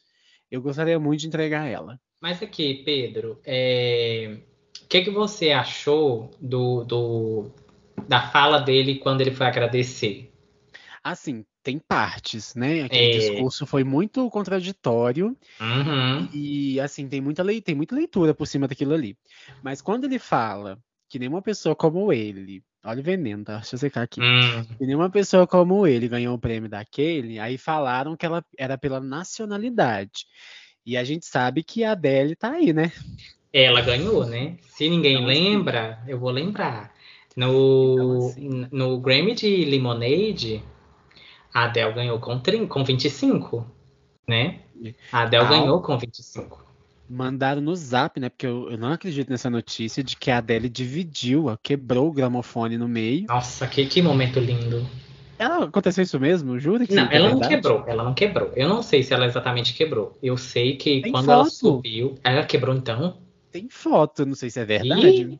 [0.52, 2.00] eu gostaria muito de entregar ela.
[2.22, 4.38] Mas aqui, Pedro, é...
[4.84, 7.52] o que, que você achou do, do
[8.08, 10.32] da fala dele quando ele foi agradecer?
[11.04, 12.84] Assim, tem partes, né?
[12.84, 13.20] Aquele é.
[13.20, 16.30] discurso foi muito contraditório uhum.
[16.34, 19.18] e assim tem muita lei, tem muita leitura por cima daquilo ali.
[19.62, 20.78] Mas quando ele fala
[21.10, 23.58] que nenhuma pessoa como ele, olha o veneno, tá?
[23.58, 24.22] Deixa eu secar aqui.
[24.22, 24.66] Uhum.
[24.78, 29.00] Que nenhuma pessoa como ele ganhou o prêmio daquele, aí falaram que ela era pela
[29.00, 30.26] nacionalidade.
[30.86, 32.92] E a gente sabe que a Adele tá aí, né?
[33.52, 34.58] Ela ganhou, né?
[34.62, 36.94] Se ninguém então, assim, lembra, eu vou lembrar.
[37.36, 40.64] No, então, assim, no Grammy de Lemonade,
[41.54, 43.66] a Adele ganhou com, 30, com 25,
[44.28, 44.60] né?
[45.12, 46.68] A Adele ganhou com 25.
[47.10, 48.30] Mandaram no zap, né?
[48.30, 52.78] Porque eu, eu, não acredito nessa notícia de que a Adele dividiu, quebrou o gramofone
[52.78, 53.26] no meio.
[53.28, 54.86] Nossa, que, que momento lindo.
[55.40, 56.60] Ela aconteceu isso mesmo?
[56.60, 58.52] Jura que Não, é ela não quebrou, ela não quebrou.
[58.56, 60.18] Eu não sei se ela exatamente quebrou.
[60.22, 61.40] Eu sei que tem quando foto.
[61.40, 62.16] ela subiu.
[62.24, 63.18] Ela quebrou então?
[63.50, 65.08] Tem foto, não sei se é verdade.
[65.08, 65.40] Ih,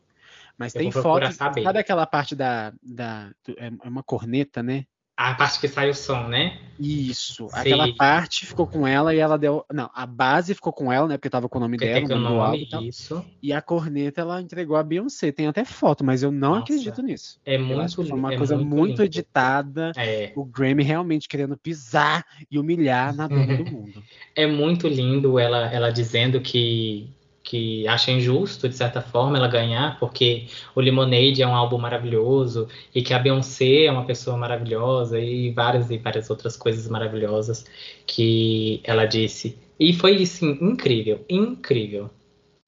[0.60, 1.32] mas eu tem foto.
[1.32, 1.64] saber.
[1.64, 2.72] Sabe aquela parte da.
[2.82, 4.84] da é é uma corneta, né?
[5.16, 6.58] A parte que sai o som, né?
[6.78, 7.46] Isso.
[7.50, 7.60] Sei.
[7.74, 9.66] Aquela parte ficou com ela e ela deu.
[9.70, 11.18] Não, a base ficou com ela, né?
[11.18, 12.82] Porque tava com o nome Porque dela, o nome e tal.
[12.82, 13.22] isso.
[13.42, 15.30] E a corneta ela entregou a Beyoncé.
[15.30, 16.62] Tem até foto, mas eu não Nossa.
[16.62, 17.38] acredito nisso.
[17.44, 18.14] É Eu muito lindo.
[18.14, 19.92] uma é coisa muito, muito, editada.
[19.94, 24.02] É, O Grammy realmente querendo pisar e humilhar na dona do mundo.
[24.34, 27.12] é muito lindo ela, ela dizendo que,
[27.50, 32.68] que acha injusto, de certa forma, ela ganhar, porque o Lemonade é um álbum maravilhoso
[32.94, 37.66] e que a Beyoncé é uma pessoa maravilhosa e várias e várias outras coisas maravilhosas
[38.06, 39.58] que ela disse.
[39.80, 42.08] E foi, assim, incrível, incrível.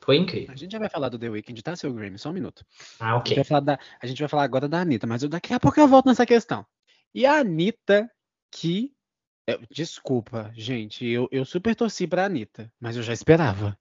[0.00, 0.52] Foi incrível.
[0.52, 2.18] A gente já vai falar do The Weeknd, tá, seu Grammy?
[2.18, 2.64] Só um minuto.
[2.98, 3.34] Ah, A gente, ok.
[3.36, 5.78] vai falar da- a gente vai falar agora da Anitta, mas eu- daqui a pouco
[5.78, 6.66] eu volto nessa questão.
[7.14, 8.10] E a Anitta,
[8.50, 8.90] que.
[9.48, 13.78] é, desculpa, gente, eu, eu super torci pra Anitta, mas eu já esperava.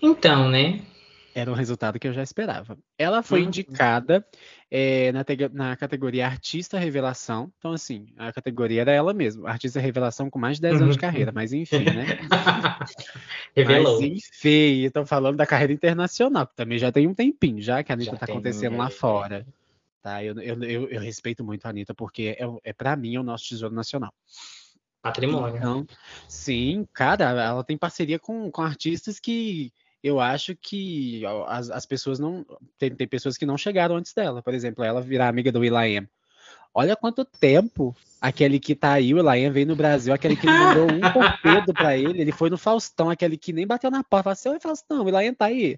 [0.00, 0.80] Então, né?
[1.34, 2.76] Era um resultado que eu já esperava.
[2.98, 3.46] Ela foi Uhum.
[3.46, 4.22] indicada
[4.70, 7.50] é, na, na categoria Artista Revelação.
[7.58, 9.48] Então, assim, a categoria era ela mesma.
[9.48, 11.00] Artista Revelação com mais de 10 anos de Uhum.
[11.00, 12.04] carreira, mas enfim, né?
[13.56, 13.98] Revelou.
[13.98, 17.90] Mas enfim, estão falando da carreira internacional, que também já tem um tempinho, já que
[17.92, 18.90] a Anitta Já tá tem, acontecendo lá é.
[18.90, 19.46] fora.
[20.02, 20.22] Tá?
[20.22, 23.22] Eu, eu, eu, eu respeito muito a Anitta, porque é, é para mim é o
[23.22, 24.12] nosso tesouro nacional.
[25.02, 25.56] Patrimônio.
[25.56, 25.86] Então,
[26.28, 32.18] sim, cara, ela tem parceria com, com artistas que eu acho que as, as pessoas
[32.18, 32.44] não.
[32.78, 34.42] Tem, tem pessoas que não chegaram antes dela.
[34.42, 36.08] Por exemplo, ela virar amiga do Will.i.am.
[36.74, 40.88] Olha quanto tempo aquele que tá aí, o Will.i.am veio no Brasil, aquele que mandou
[40.88, 44.32] um torpedo pra ele, ele foi no Faustão, aquele que nem bateu na porta, falou
[44.32, 45.76] assim, oi Faustão, o Will.i.am tá aí.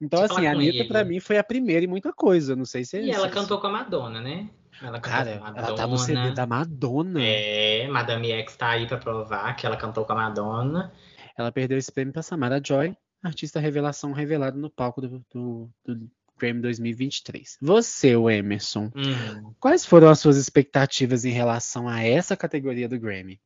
[0.00, 1.10] Então, assim, a Anitta pra ele.
[1.10, 2.98] mim foi a primeira em muita coisa, não sei se...
[3.00, 4.48] E ela se- cantou com a Madonna, né?
[4.82, 7.20] Ela Cara, ela tá no CD da Madonna.
[7.22, 10.92] É, Madame X tá aí pra provar que ela cantou com a Madonna.
[11.36, 16.10] Ela perdeu esse prêmio pra Samara Joy, artista revelação revelada no palco do, do, do
[16.38, 17.58] Grammy 2023.
[17.60, 19.52] Você, o Emerson, Hum.
[19.60, 23.40] quais foram as suas expectativas em relação a essa categoria do Grammy?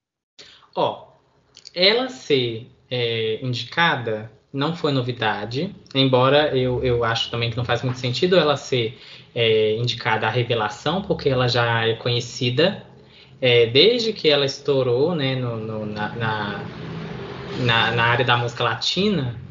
[0.75, 1.13] Ó,
[1.75, 7.83] ela ser é, indicada não foi novidade, embora eu, eu acho também que não faz
[7.83, 8.99] muito sentido ela ser
[9.39, 12.87] é, indicada à revelação, porque ela já é conhecida
[13.41, 16.71] é, desde que ela estourou né, no- no- na, na,
[17.55, 19.43] na, na área da música latina,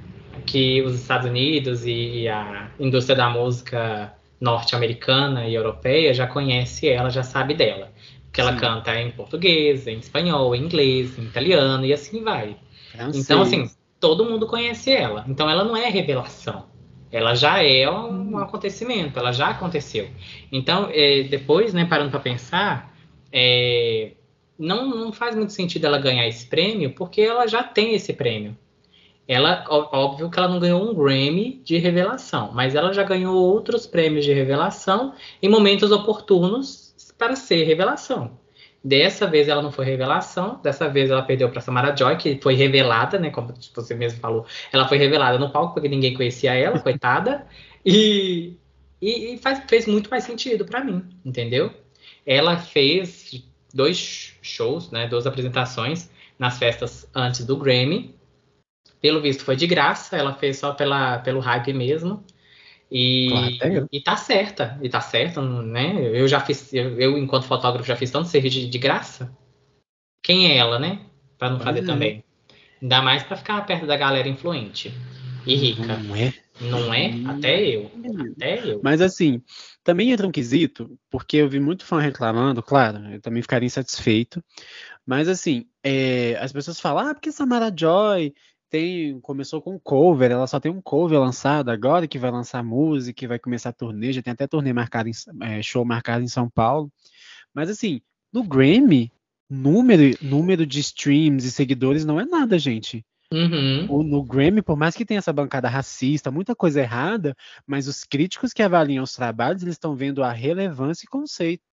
[0.45, 6.88] que os Estados Unidos e, e a indústria da música norte-americana e europeia já conhece
[6.89, 7.91] ela, já sabe dela.
[8.26, 8.60] Porque ela Sim.
[8.60, 12.58] canta em português, em espanhol, em inglês, em italiano e assim vai.
[12.91, 13.26] Francês.
[13.26, 13.69] Então, assim,
[14.00, 15.26] todo mundo conhece ela.
[15.28, 16.67] Então, ela não é revelação.
[17.11, 20.09] Ela já é um, um acontecimento, ela já aconteceu.
[20.51, 22.93] Então, é, depois, né, parando para pensar,
[23.31, 24.11] é,
[24.57, 28.57] não, não faz muito sentido ela ganhar esse prêmio, porque ela já tem esse prêmio.
[29.27, 33.85] Ela, óbvio que ela não ganhou um Grammy de revelação, mas ela já ganhou outros
[33.85, 38.39] prêmios de revelação em momentos oportunos para ser revelação.
[38.83, 42.53] Dessa vez ela não foi revelação, dessa vez ela perdeu para Samara Joy, que foi
[42.53, 43.29] revelada, né?
[43.31, 47.45] Como você mesmo falou, ela foi revelada no palco porque ninguém conhecia ela, coitada,
[47.85, 48.55] e,
[49.01, 51.73] e, e faz, fez muito mais sentido para mim, entendeu?
[52.25, 55.07] Ela fez dois shows, né?
[55.07, 58.15] Duas apresentações nas festas antes do Grammy.
[59.01, 62.23] Pelo visto foi de graça, ela fez só pela, pelo hype mesmo.
[62.91, 63.89] E, Claro.
[63.91, 65.93] e tá certa, e tá certa, né?
[66.17, 69.36] Eu já fiz, eu, eu, enquanto fotógrafo, já fiz tanto serviço de, de graça.
[70.23, 71.06] Quem é ela, né?
[71.38, 71.86] Pra não fazer Uhum.
[71.86, 72.23] também.
[72.82, 74.93] Ainda mais pra ficar perto da galera influente
[75.45, 75.97] e rica.
[75.97, 76.34] Não é?
[76.62, 77.13] Não é?
[77.26, 77.91] Até eu.
[78.34, 78.80] Até eu.
[78.84, 79.41] Mas assim,
[79.84, 84.43] também entra um quesito, porque eu vi muito fã reclamando, claro, eu também ficaria insatisfeito.
[85.06, 88.34] Mas assim, é, as pessoas falam, ah, porque Samara Joy
[88.69, 93.13] tem, começou com cover, ela só tem um cover lançado agora que vai lançar música,
[93.13, 96.27] que vai começar a turnê, já tem até turnê marcada em, é, show marcado em
[96.27, 96.91] São Paulo.
[97.53, 98.01] Mas assim,
[98.32, 99.12] no Grammy,
[99.49, 103.06] número, número de streams e seguidores não é nada, gente.
[103.31, 103.85] Uhum.
[103.89, 107.35] O- no Grammy, por mais que tenha essa bancada racista, muita coisa errada,
[107.65, 111.63] mas os críticos que avaliam os trabalhos, eles estão vendo a relevância e conceito.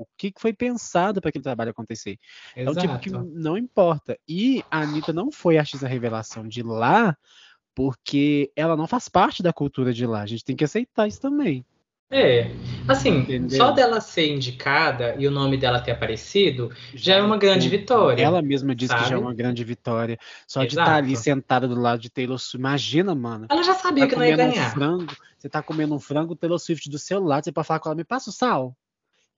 [0.00, 2.18] O que foi pensado para aquele trabalho acontecer.
[2.56, 3.30] É um tipo que Exato.
[3.34, 4.18] não importa.
[4.26, 7.14] E a Anitta não foi artista revelação de lá,
[7.74, 10.22] porque ela não faz parte da cultura de lá.
[10.22, 11.66] A gente tem que aceitar isso também.
[12.12, 12.50] É,
[12.88, 13.56] assim, Entendeu?
[13.56, 17.68] só dela ser indicada e o nome dela ter aparecido já, já é uma grande
[17.68, 18.24] vitória.
[18.24, 19.04] Ela mesma disse sabe?
[19.04, 20.18] que já é uma grande vitória.
[20.46, 20.74] Só Exato.
[20.74, 22.58] de estar ali sentada do lado de Taylor Swift.
[22.58, 23.46] Imagina, mano.
[23.50, 24.68] Ela já sabia tá que não ia ganhar.
[24.68, 27.78] Um frango, você tá comendo um frango, Taylor Swift do seu lado, você pode falar
[27.78, 28.74] com ela, me passa o sal.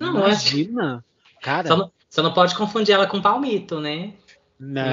[0.03, 1.05] Não, Imagina.
[1.39, 1.45] É...
[1.45, 1.69] Cara.
[1.69, 4.15] Só não, você não pode confundir ela com palmito, né?
[4.59, 4.93] Não.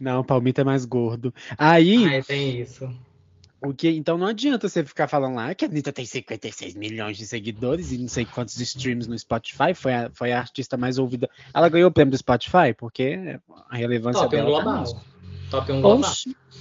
[0.00, 1.32] não, palmito é mais gordo.
[1.58, 2.18] Aí.
[2.18, 2.90] Ah, tem isso.
[3.62, 7.16] O que, então não adianta você ficar falando lá que a Anitta tem 56 milhões
[7.16, 10.98] de seguidores e não sei quantos streams no Spotify, foi a, foi a artista mais
[10.98, 11.30] ouvida.
[11.52, 13.40] Ela ganhou o prêmio do Spotify, porque
[13.70, 14.48] a relevância Top dela.
[14.48, 14.84] Um global.
[14.84, 15.00] Tá
[15.50, 16.12] Top 1 um global.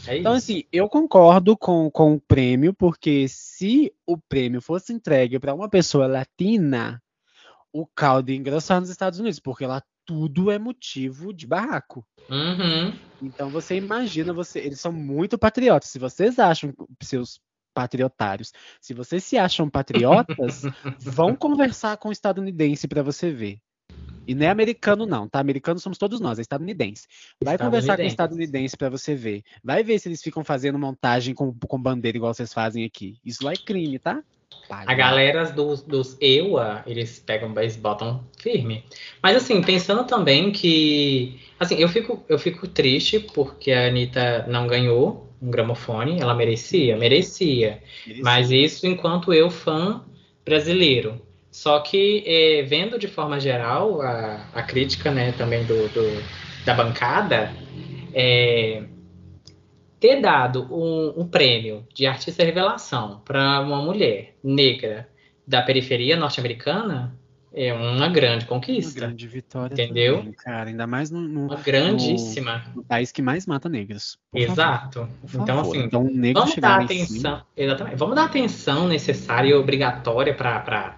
[0.08, 5.40] É então, assim, eu concordo com, com o prêmio, porque se o prêmio fosse entregue
[5.40, 7.02] para uma pessoa latina,
[7.72, 12.06] o caldo ia engrossar nos Estados Unidos, porque lá tudo é motivo de barraco.
[12.30, 12.94] Uhum.
[13.22, 15.90] Então você imagina, você, eles são muito patriotas.
[15.90, 17.40] Se vocês acham seus
[17.74, 20.62] patriotários, se vocês se acham patriotas,
[21.00, 23.60] vão conversar com o estadunidense para você ver.
[24.28, 25.40] E não é americano, não, tá?
[25.40, 27.08] Americano somos todos nós, é estadunidense.
[27.44, 29.44] Vai conversar com estadunidense para você ver.
[29.64, 33.18] Vai ver se eles ficam fazendo montagem com, com bandeira igual vocês fazem aqui.
[33.26, 34.24] Isso lá é crime, tá?
[34.70, 38.84] A galera dos, dos EUA, eles pegam, eles botam firme.
[39.22, 41.40] Mas assim, pensando também que.
[41.60, 46.20] Assim, eu fico, eu fico triste porque a Anitta não ganhou um gramofone.
[46.20, 47.82] Ela merecia, merecia.
[48.06, 48.24] merecia.
[48.24, 50.04] Mas isso enquanto eu, fã
[50.46, 51.22] brasileiro.
[51.54, 56.24] Só que, é, vendo de forma geral a, a crítica né, também do, do
[56.66, 57.54] da bancada,
[58.12, 58.82] é,
[60.00, 65.08] ter dado um, um prêmio de artista revelação para uma mulher negra
[65.46, 67.16] da periferia norte-americana
[67.54, 69.02] é uma grande conquista.
[69.02, 69.74] Uma grande vitória.
[69.76, 70.18] Entendeu?
[70.18, 72.64] Também, cara, ainda mais no, no uma grandíssima.
[72.70, 74.18] No, no, país que mais mata negros.
[74.34, 75.08] Exato.
[75.32, 77.44] Então, assim, então, vamos dar atenção.
[77.56, 77.96] Exatamente.
[77.96, 80.98] Vamos dar atenção necessária e obrigatória para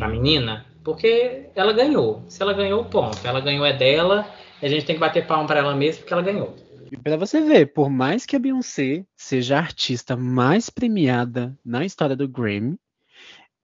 [0.00, 2.24] a menina, porque ela ganhou.
[2.28, 3.18] Se ela ganhou, ponto.
[3.24, 4.28] Ela ganhou é dela.
[4.62, 6.56] A gente tem que bater palma para ela mesmo porque ela ganhou.
[6.90, 11.84] E para você ver, por mais que a Beyoncé seja a artista mais premiada na
[11.84, 12.78] história do Grammy,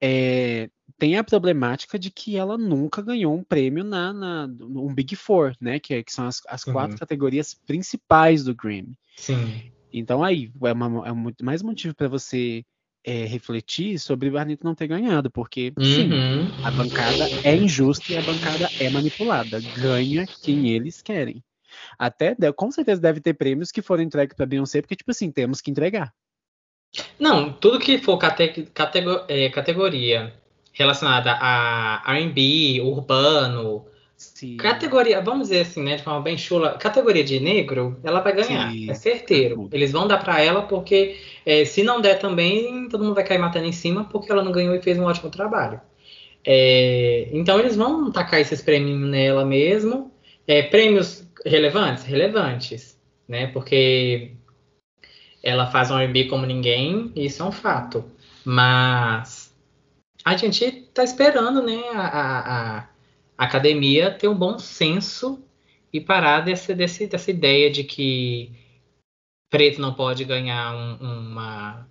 [0.01, 5.15] é, tem a problemática de que ela nunca ganhou um prêmio na, na um Big
[5.15, 5.79] Four, né?
[5.79, 6.73] Que, é, que são as, as uhum.
[6.73, 8.99] quatro categorias principais do Grammy.
[9.17, 9.73] Sim.
[9.93, 12.65] Então aí é, uma, é muito mais motivo para você
[13.05, 15.85] é, refletir sobre o Anitta não ter ganhado, porque uhum.
[15.85, 16.11] sim,
[16.65, 19.61] a bancada é injusta e a bancada é manipulada.
[19.77, 21.43] Ganha quem eles querem.
[21.99, 25.61] Até, com certeza, deve ter prêmios que foram entregues para Beyoncé, porque, tipo assim, temos
[25.61, 26.13] que entregar.
[27.19, 28.69] Não, tudo que for cate
[29.29, 30.35] é, categoria
[30.73, 33.87] relacionada a R&B, urbano,
[34.35, 34.57] Sim.
[34.57, 38.71] categoria, vamos dizer assim, né, de forma bem chula, categoria de negro, ela vai ganhar,
[38.71, 38.91] Sim.
[38.91, 39.69] é certeiro.
[39.73, 43.39] Eles vão dar para ela porque é, se não der também, todo mundo vai cair
[43.39, 45.81] matando em cima porque ela não ganhou e fez um ótimo trabalho.
[46.45, 50.11] É, então eles vão tacar esses prêmios nela mesmo.
[50.47, 52.05] É, prêmios relevantes?
[52.05, 52.99] Relevantes,
[53.29, 53.47] né?
[53.49, 54.33] Porque
[55.43, 58.05] ela faz um R&B como ninguém, isso é um fato.
[58.45, 59.53] Mas
[60.25, 62.89] a gente tá esperando, né, a, a, a
[63.45, 65.45] academia ter um bom senso
[65.93, 68.53] e parar desse, desse, dessa ideia de que
[69.51, 71.87] preto não pode ganhar um, uma,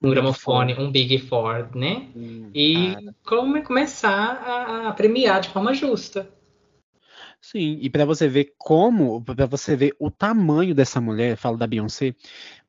[0.00, 2.08] um gramofone, um Big Four, né?
[2.14, 6.30] Hum, e come, começar a, a premiar de forma justa.
[7.40, 11.66] Sim, e para você ver como, para você ver o tamanho dessa mulher, falo da
[11.66, 12.14] Beyoncé,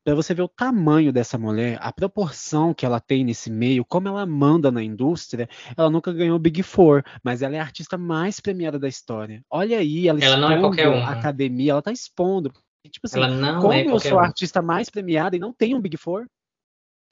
[0.06, 4.06] para você ver o tamanho dessa mulher, a proporção que ela tem nesse meio, como
[4.06, 8.38] ela manda na indústria, ela nunca ganhou Big Four, mas ela é a artista mais
[8.38, 9.42] premiada da história.
[9.50, 11.08] Olha aí, ela, ela não é qualquer uma.
[11.08, 12.52] a academia, ela tá expondo.
[12.88, 15.76] Tipo assim, ela não como é eu sou a artista mais premiada e não tenho
[15.76, 16.26] um Big Four?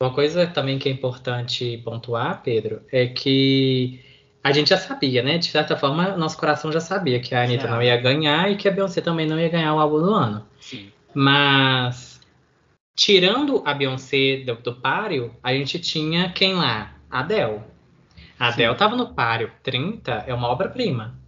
[0.00, 4.00] Uma coisa também que é importante pontuar, Pedro, é que
[4.44, 5.36] a gente já sabia, né?
[5.36, 8.68] De certa forma, nosso coração já sabia que a Anitta não ia ganhar e que
[8.68, 10.46] a Beyoncé também não ia ganhar o álbum do ano.
[10.60, 10.92] Sim.
[11.12, 12.13] Mas,
[12.94, 16.96] tirando a Beyoncé do, do páreo, a gente tinha quem lá?
[17.10, 17.60] A Adele.
[18.38, 19.50] A Adele estava no páreo.
[19.62, 21.18] 30 é uma obra-prima.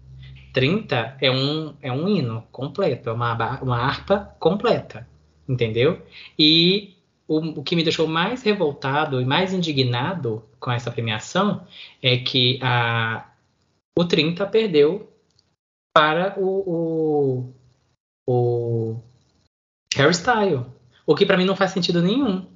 [0.52, 5.06] 30 é um, é um hino completo, é uma, uma harpa completa.
[5.48, 6.04] Entendeu?
[6.38, 6.96] E
[7.28, 11.66] o, o, que me deixou mais revoltado e mais indignado com essa premiação
[12.02, 13.28] é que a,
[13.96, 15.12] o 30 perdeu
[15.92, 17.54] para o,
[18.26, 19.00] o, o
[19.94, 20.75] Harry Styles.
[21.06, 22.46] O que para mim não faz sentido nenhum.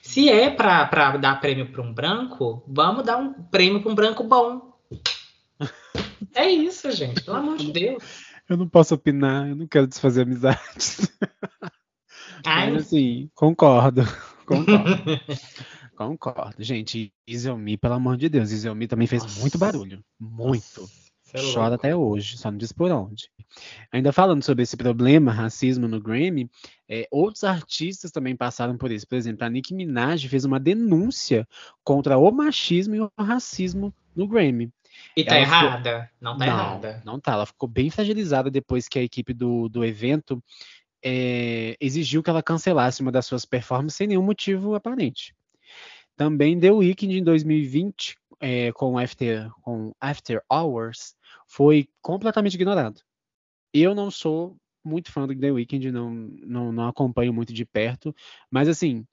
[0.00, 4.22] Se é para dar prêmio para um branco, vamos dar um prêmio para um branco
[4.24, 4.78] bom.
[6.34, 7.22] É isso, gente.
[7.22, 8.02] Pelo amor de Deus.
[8.48, 11.10] Eu não posso opinar, eu não quero desfazer amizades.
[12.46, 12.70] Ai.
[12.70, 14.02] Mas assim, concordo.
[14.46, 15.20] Concordo.
[15.96, 16.54] Concordo.
[16.62, 19.40] Gente, Iselmi, pelo amor de Deus, Iselmi também fez Nossa.
[19.40, 20.02] muito barulho.
[20.18, 20.88] Muito.
[21.32, 23.30] É Chora até hoje, só não diz por onde.
[23.90, 26.50] Ainda falando sobre esse problema, racismo no Grammy,
[26.88, 29.06] é, outros artistas também passaram por isso.
[29.06, 31.46] Por exemplo, a Nicki Minaj fez uma denúncia
[31.82, 34.70] contra o machismo e o racismo no Grammy.
[35.16, 36.02] E tá ela errada?
[36.02, 36.14] Ficou...
[36.20, 37.02] Não tá não, errada.
[37.04, 37.32] Não tá.
[37.32, 40.42] Ela ficou bem fragilizada depois que a equipe do, do evento
[41.02, 45.34] é, exigiu que ela cancelasse uma das suas performances sem nenhum motivo aparente.
[46.16, 51.14] Também The Weeknd em 2020, é, com, After, com After Hours,
[51.48, 53.00] foi completamente ignorado.
[53.72, 58.14] Eu não sou muito fã do The Weeknd, não, não, não acompanho muito de perto,
[58.50, 59.04] mas assim,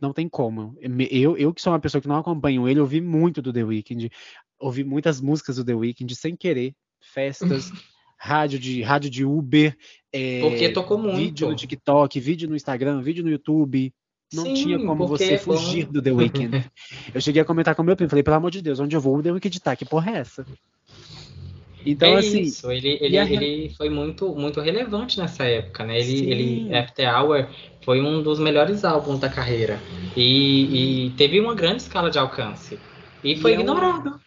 [0.00, 0.76] não tem como.
[1.10, 4.10] Eu, eu que sou uma pessoa que não acompanho ele, ouvi muito do The Weeknd,
[4.58, 7.70] ouvi muitas músicas do The Weeknd sem querer, festas,
[8.18, 9.76] rádio de rádio de Uber,
[10.12, 11.16] é, porque tocou muito.
[11.16, 13.92] vídeo no TikTok, vídeo no Instagram, vídeo no YouTube.
[14.32, 16.70] Não Sim, tinha como você é fugir do The Weeknd.
[17.14, 19.16] eu cheguei a comentar com meu primo, falei, pelo amor de Deus, onde eu vou,
[19.16, 20.44] o The Weeknd tá, que porra é essa?
[21.84, 22.42] Então, é assim.
[22.42, 23.24] Isso, ele, ele, a...
[23.24, 25.98] ele foi muito, muito relevante nessa época, né?
[25.98, 27.48] Ele, ele, After Hour
[27.84, 29.80] foi um dos melhores álbuns da carreira.
[30.16, 32.78] E, e teve uma grande escala de alcance.
[33.22, 34.08] E foi e ignorado.
[34.08, 34.20] Eu,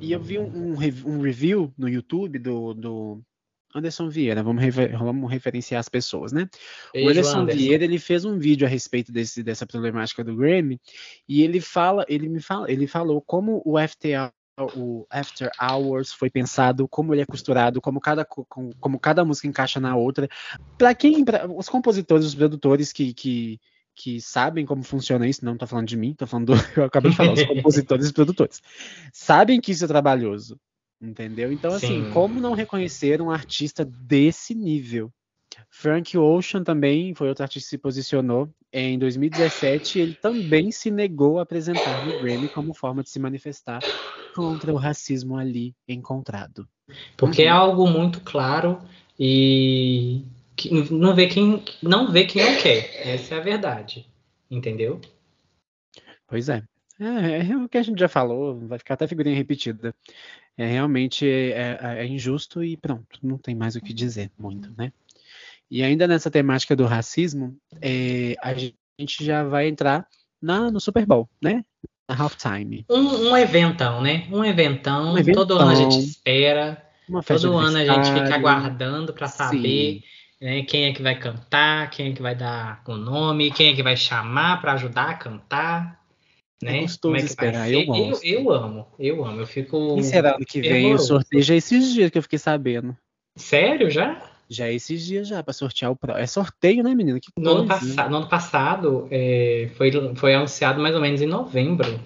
[0.00, 0.74] e eu vi um,
[1.06, 3.22] um, review no YouTube do, do
[3.74, 6.48] Anderson Vieira, vamos, refer, vamos referenciar as pessoas, né?
[6.94, 10.80] o Anderson, Anderson, Vieira ele fez um vídeo a respeito desse, dessa problemática do Grammy
[11.28, 14.32] e ele fala, ele me fala, ele falou como o FTA
[14.64, 19.48] o After Hours foi pensado, como ele é costurado, como cada, como, como cada música
[19.48, 20.28] encaixa na outra.
[20.78, 23.60] Para quem, pra, os compositores, os produtores que, que,
[23.94, 27.10] que sabem como funciona isso, não estou falando de mim, estou falando do, eu acabei
[27.10, 28.62] de falar, os compositores e produtores,
[29.12, 30.58] sabem que isso é trabalhoso,
[31.00, 31.52] entendeu?
[31.52, 32.10] Então, assim, Sim.
[32.10, 35.12] como não reconhecer um artista desse nível?
[35.68, 38.48] Frank Ocean também foi outro artista que se posicionou.
[38.72, 43.80] Em 2017, ele também se negou a apresentar no Grammy como forma de se manifestar
[44.40, 46.68] contra o racismo ali encontrado.
[47.16, 47.50] Porque é uhum.
[47.50, 48.80] é algo muito claro
[49.18, 50.24] e
[50.90, 53.08] não vê quem não vê quem não quer.
[53.08, 54.06] Essa é a verdade,
[54.50, 55.00] entendeu?
[56.26, 56.62] Pois é.
[56.98, 59.94] É, é o que a gente já falou, vai ficar até figurinha repetida.
[60.56, 64.70] É realmente é, é, é injusto e pronto, não tem mais o que dizer muito,
[64.76, 64.92] né?
[65.70, 70.06] E ainda nessa temática do racismo, é, a gente já vai entrar
[70.42, 71.64] na, no Super Bowl, né?
[72.14, 72.84] Halftime.
[72.88, 74.26] Um, um eventão, né?
[74.30, 75.46] Um eventão, um eventão.
[75.46, 76.82] Todo ano a gente espera.
[77.26, 80.02] todo ano a gente fica aguardando para saber
[80.40, 83.76] né, quem é que vai cantar, quem é que vai dar o nome, quem é
[83.76, 86.00] que vai chamar para ajudar a cantar.
[86.62, 86.78] Né?
[86.78, 87.80] É gostoso é esperar, eu.
[87.82, 89.40] Eu, eu, amo, eu amo.
[89.40, 89.94] Eu fico.
[89.94, 90.94] Quem será ano que vem?
[90.94, 92.96] O sorteio já esses dias que eu fiquei sabendo.
[93.36, 94.29] Sério, já?
[94.50, 96.12] Já é esses dias já, para sortear o pro...
[96.12, 97.20] É sorteio, né, menina?
[97.20, 97.68] Que no, ano
[98.10, 102.00] no ano passado é, foi, foi anunciado mais ou menos em novembro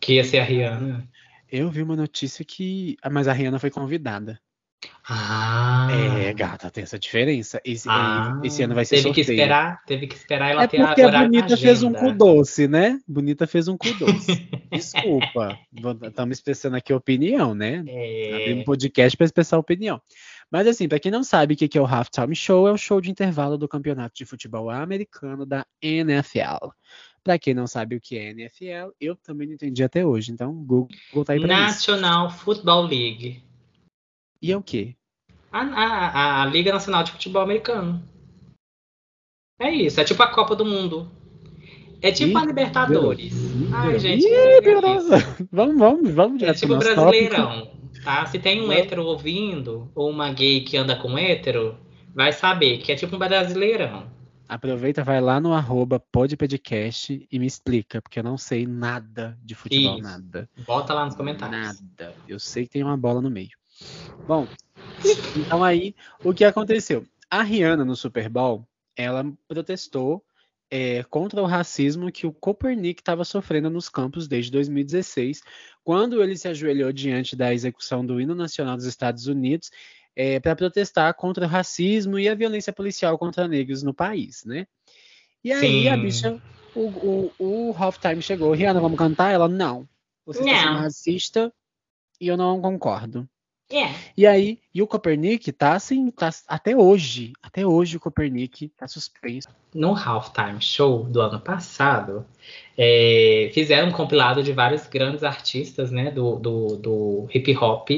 [0.00, 1.08] que ia ser a Rihanna.
[1.50, 2.96] Eu vi uma notícia que.
[3.10, 4.40] Mas a Rihanna foi convidada.
[5.08, 5.88] Ah.
[5.92, 7.60] É, gata, tem essa diferença.
[7.64, 9.26] Esse, ah, esse ano vai ser teve sorteio.
[9.26, 12.12] que esperar, teve que esperar ela é ter porque a, a Bonita fez um cu
[12.12, 12.98] doce, né?
[13.06, 14.48] Bonita fez um cu doce.
[14.72, 15.58] Desculpa.
[16.02, 17.84] Estamos expressando aqui opinião, né?
[17.86, 18.34] É...
[18.34, 20.00] Abrimos um podcast para expressar opinião.
[20.52, 23.00] Mas assim, para quem não sabe o que é o Halftime Show, é o show
[23.00, 26.68] de intervalo do Campeonato de Futebol Americano da NFL.
[27.24, 30.30] Para quem não sabe o que é NFL, eu também não entendi até hoje.
[30.30, 30.88] Então, Google
[31.24, 32.36] tá aí para National isso.
[32.40, 33.42] Football League.
[34.42, 34.94] E é o quê?
[35.50, 38.06] A, a, a, Liga Nacional de Futebol Americano.
[39.58, 41.10] É isso, é tipo a Copa do Mundo.
[42.02, 43.34] É tipo Ih, a Libertadores.
[43.34, 44.02] Deus, Ai, Deus.
[44.02, 44.26] gente.
[44.26, 44.60] Ih, é
[45.50, 46.42] vamos, vamos, vamos.
[46.42, 47.60] É tipo Brasileirão.
[47.60, 47.81] Tópico.
[48.02, 48.26] Tá?
[48.26, 51.78] Se tem um hétero ouvindo, ou uma gay que anda com hétero,
[52.14, 54.10] vai saber que é tipo um brasileirão.
[54.48, 59.54] Aproveita, vai lá no arroba podpodcast e me explica, porque eu não sei nada de
[59.54, 60.02] futebol, Isso.
[60.02, 60.50] nada.
[60.66, 61.80] Bota lá nos comentários.
[61.80, 62.14] Nada.
[62.28, 63.56] Eu sei que tem uma bola no meio.
[64.26, 64.46] Bom,
[65.36, 67.06] então aí, o que aconteceu?
[67.30, 70.22] A Rihanna no Super Bowl, ela protestou
[70.74, 75.42] é, contra o racismo que o Copernic estava sofrendo nos campos desde 2016,
[75.84, 79.70] quando ele se ajoelhou diante da execução do hino nacional dos Estados Unidos
[80.16, 84.66] é, para protestar contra o racismo e a violência policial contra negros no país, né?
[85.44, 85.88] E aí Sim.
[85.88, 86.42] a bicha,
[86.74, 89.30] o, o, o halftime chegou, Rihanna, vamos cantar?
[89.30, 89.86] Ela, não.
[90.24, 91.52] Você está sendo racista
[92.18, 93.28] e eu não concordo.
[93.72, 93.94] É.
[94.16, 98.86] E aí, e o Copernic tá assim, tá, até hoje, até hoje o Copernic tá
[98.86, 99.48] suspenso.
[99.74, 102.26] No Halftime Show do ano passado,
[102.76, 107.88] é, fizeram um compilado de vários grandes artistas, né, do, do, do hip hop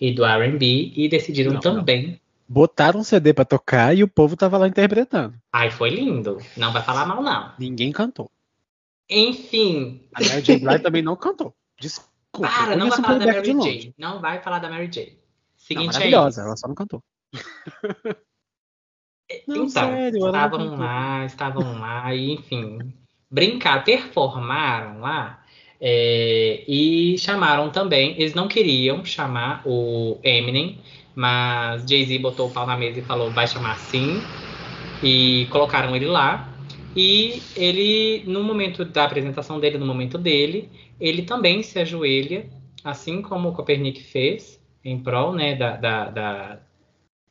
[0.00, 2.18] e do R&B, e decidiram não, também...
[2.48, 5.34] botaram um CD pra tocar e o povo tava lá interpretando.
[5.52, 6.38] Ai, foi lindo.
[6.56, 7.52] Não vai falar mal, não.
[7.58, 8.30] Ninguém cantou.
[9.10, 10.02] Enfim.
[10.14, 10.58] A Mary J.
[10.58, 11.54] Blige também não cantou.
[11.78, 12.17] Desculpa.
[12.40, 13.60] Para, não vai falar da Mary.
[13.60, 13.94] J.
[13.98, 15.10] Não vai falar da Mary J.
[15.10, 15.18] Não,
[15.56, 16.46] Seguinte é maravilhosa, isso.
[16.48, 17.02] ela só não cantou.
[19.30, 22.78] Então, Não, sério, ela não estavam lá, estavam lá, e enfim,
[23.30, 25.44] brincaram, performaram lá
[25.80, 28.12] é, e chamaram também.
[28.18, 30.78] Eles não queriam chamar o Eminem,
[31.14, 34.20] mas Jay-Z botou o pau na mesa e falou: vai chamar sim.
[35.02, 36.48] E colocaram ele lá.
[36.96, 40.68] E ele, no momento da apresentação dele, no momento dele,
[41.00, 42.46] ele também se ajoelha,
[42.84, 46.60] assim como Copernic fez, em prol né, da, da- da-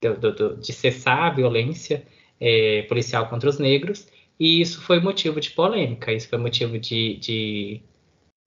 [0.02, 2.06] do- do- de cessar a violência
[2.40, 4.08] é, policial contra os negros.
[4.40, 7.82] E isso foi motivo de polêmica, isso foi motivo de, de,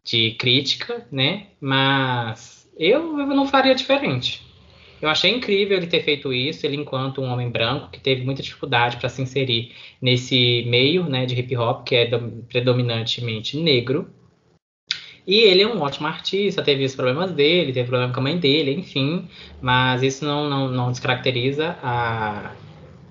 [0.04, 1.48] de crítica, né?
[1.60, 4.42] Mas eu, eu não faria diferente.
[5.02, 8.42] Eu achei incrível ele ter feito isso, ele enquanto um homem branco que teve muita
[8.42, 14.08] dificuldade para se inserir nesse meio, né, de hip hop que é dom- predominantemente negro.
[15.26, 18.38] E ele é um ótimo artista, teve os problemas dele, teve problema com a mãe
[18.38, 19.28] dele, enfim,
[19.60, 22.52] mas isso não, não, não descaracteriza a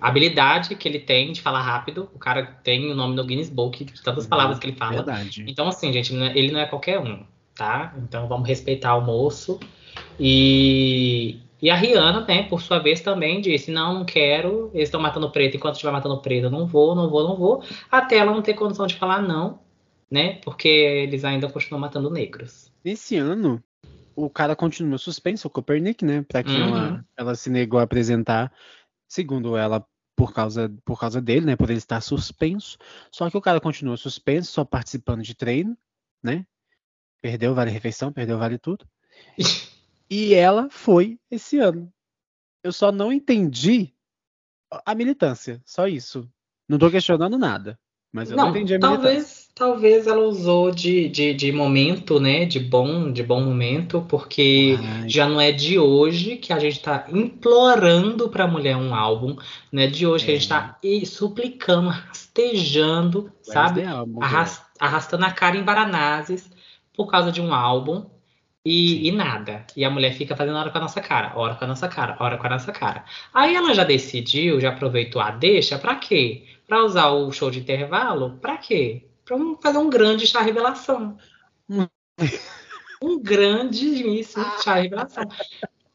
[0.02, 2.10] habilidade que ele tem de falar rápido.
[2.14, 5.04] O cara tem o nome no Guinness Book de tantas palavras que ele fala.
[5.04, 5.44] Verdade.
[5.48, 7.24] Então, assim, gente, é- ele não é qualquer um,
[7.56, 7.94] tá?
[7.98, 9.60] Então vamos respeitar o moço.
[10.20, 15.02] E, e a Rihanna, né, por sua vez, também disse: não, não quero, eles estão
[15.02, 18.32] matando preto, enquanto estiver matando preto, eu não vou, não vou, não vou, até ela
[18.32, 19.60] não ter condição de falar não,
[20.10, 20.40] né?
[20.42, 22.72] Porque eles ainda continuam matando negros.
[22.84, 23.64] Nesse ano,
[24.16, 26.22] o cara continua suspenso, o Copernic, né?
[26.24, 26.68] Pra quem Uhum.
[26.68, 28.52] ela, ela se negou a apresentar,
[29.08, 29.86] segundo ela,
[30.16, 31.56] por causa, por causa dele, né?
[31.56, 32.78] Por ele estar suspenso.
[33.12, 35.78] Só que o cara continua suspenso, só participando de treino,
[36.22, 36.46] né?
[37.22, 38.86] Perdeu vale refeição, perdeu vale tudo.
[40.12, 41.94] E ela foi esse ano.
[42.64, 43.94] Eu só não entendi
[44.84, 46.28] a militância, só isso.
[46.68, 47.80] Não tô questionando nada.
[48.12, 52.46] Mas eu não, Não, entendi a talvez, talvez ela usou de, de, de momento, né?
[52.46, 56.82] De bom, de bom momento, porque Ai, já não é de hoje que a gente
[56.82, 59.36] tá implorando pra mulher um álbum,
[59.72, 60.50] não é de hoje que a gente É.
[60.50, 63.82] tá e suplicando, rastejando, sabe?
[63.82, 66.50] Wednesday Album, Arras- arrastando a cara em Varanazes
[66.96, 68.06] por causa de um álbum
[68.66, 69.66] e, e nada.
[69.76, 72.18] E a mulher fica fazendo hora com a nossa cara, hora com a nossa cara,
[72.20, 73.06] hora com a nossa cara.
[73.34, 76.46] Aí ela já decidiu, já aproveitou a deixa, pra quê?
[76.70, 78.38] Pra usar o show de intervalo?
[78.40, 79.08] Pra quê?
[79.26, 81.18] Pra um- fazer um grande chá revelação.
[81.68, 81.88] Hum.
[83.02, 85.24] Um grandíssimo chá revelação.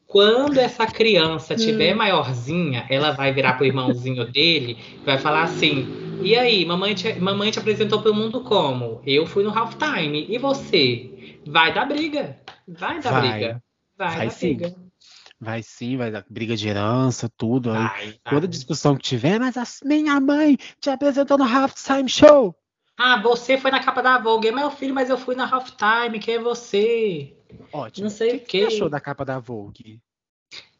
[0.05, 5.87] Quando essa criança tiver maiorzinha, ela vai virar pro irmãozinho dele e vai falar assim:
[6.21, 9.01] E aí, mamãe te, mamãe te apresentou pro mundo como?
[9.05, 10.25] Eu fui no halftime.
[10.29, 11.39] E você?
[11.47, 12.37] Vai dar briga.
[12.67, 13.31] Vai dar Vai.
[13.31, 13.63] briga.
[13.97, 14.55] Vai, Vai dar sim.
[14.55, 14.75] briga.
[15.39, 17.71] Vai sim, vai dar briga de herança, tudo.
[17.71, 18.19] aí vai.
[18.23, 22.55] Toda discussão que tiver, mas a minha mãe te apresentou no Halftime Show.
[22.97, 24.47] Ah, você foi na capa da Vogue.
[24.47, 26.17] É meu filho, mas eu fui na halftime.
[26.19, 27.35] Quem é você?
[27.73, 28.05] Ótimo.
[28.05, 30.01] Não sei o o que, você achou da capa da Vogue?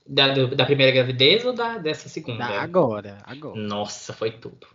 [0.08, 2.38] Da, do- da primeira gravidez ou da, dessa segunda?
[2.48, 3.60] Da, agora, agora.
[3.60, 4.68] Nossa, foi tudo.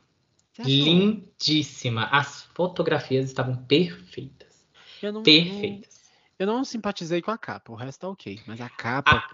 [0.62, 2.04] Lindíssima.
[2.10, 4.66] As fotografias estavam perfeitas.
[5.02, 6.10] Eu não, Perfeitas.
[6.38, 8.38] Eu não simpatizei com a capa, o resto tá ok.
[8.46, 9.24] Mas a capa.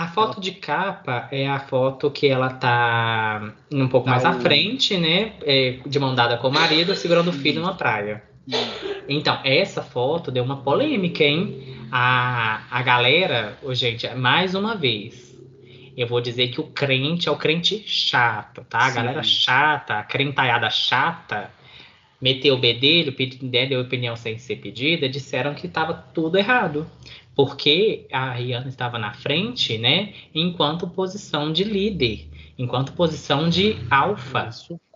[0.00, 4.32] A foto de capa é a foto que ela tá um pouco Tá mais à
[4.32, 5.34] frente, né?
[5.42, 8.22] É, de mão dada com o marido, segurando o filho numa praia.
[9.06, 11.76] Então, essa foto deu uma polêmica, hein?
[11.92, 15.38] A, a galera, ô, gente, mais uma vez,
[15.94, 18.78] eu vou dizer que o crente é o crente chato, tá?
[18.78, 18.94] A Sim.
[18.94, 21.50] galera chata, a crentaiada chata,
[22.18, 26.86] meteu o bedelho, né, deu opinião sem ser pedida, disseram que estava tudo errado.
[27.34, 30.12] Porque a Rihanna estava na frente, né?
[30.34, 32.28] Enquanto posição de líder,
[32.60, 34.50] enquanto posição de alfa.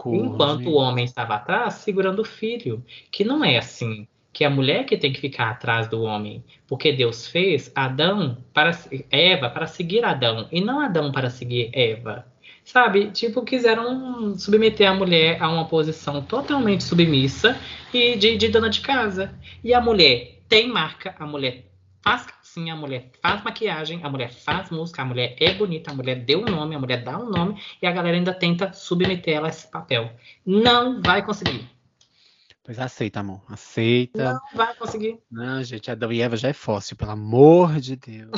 [0.06, 0.68] Enquanto gente.
[0.68, 2.84] o homem estava atrás, segurando o filho.
[3.10, 4.06] Que não é assim.
[4.32, 6.44] Que é a mulher que tem que ficar atrás do homem.
[6.66, 8.72] Porque Deus fez Adão para
[9.10, 10.46] Eva para seguir Adão.
[10.52, 12.26] E não Adão para seguir Eva.
[12.64, 13.10] Sabe?
[13.10, 17.58] Tipo, quiseram submeter a mulher a uma posição totalmente submissa
[17.92, 19.34] e de, de dona de casa.
[19.62, 21.64] E a mulher tem marca, a mulher
[22.04, 25.94] faz calcinha, a mulher faz maquiagem, a mulher faz música, a mulher é bonita, a
[25.94, 29.34] mulher deu um nome, a mulher dá um nome e a galera ainda tenta submeter
[29.34, 30.12] ela a esse papel.
[30.44, 31.66] Não vai conseguir.
[32.62, 33.42] Pois aceita, amor.
[33.48, 34.34] Aceita.
[34.34, 35.18] Não vai conseguir.
[35.30, 38.30] Não, gente, Adão e Eva já é fóssil, pelo amor de Deus.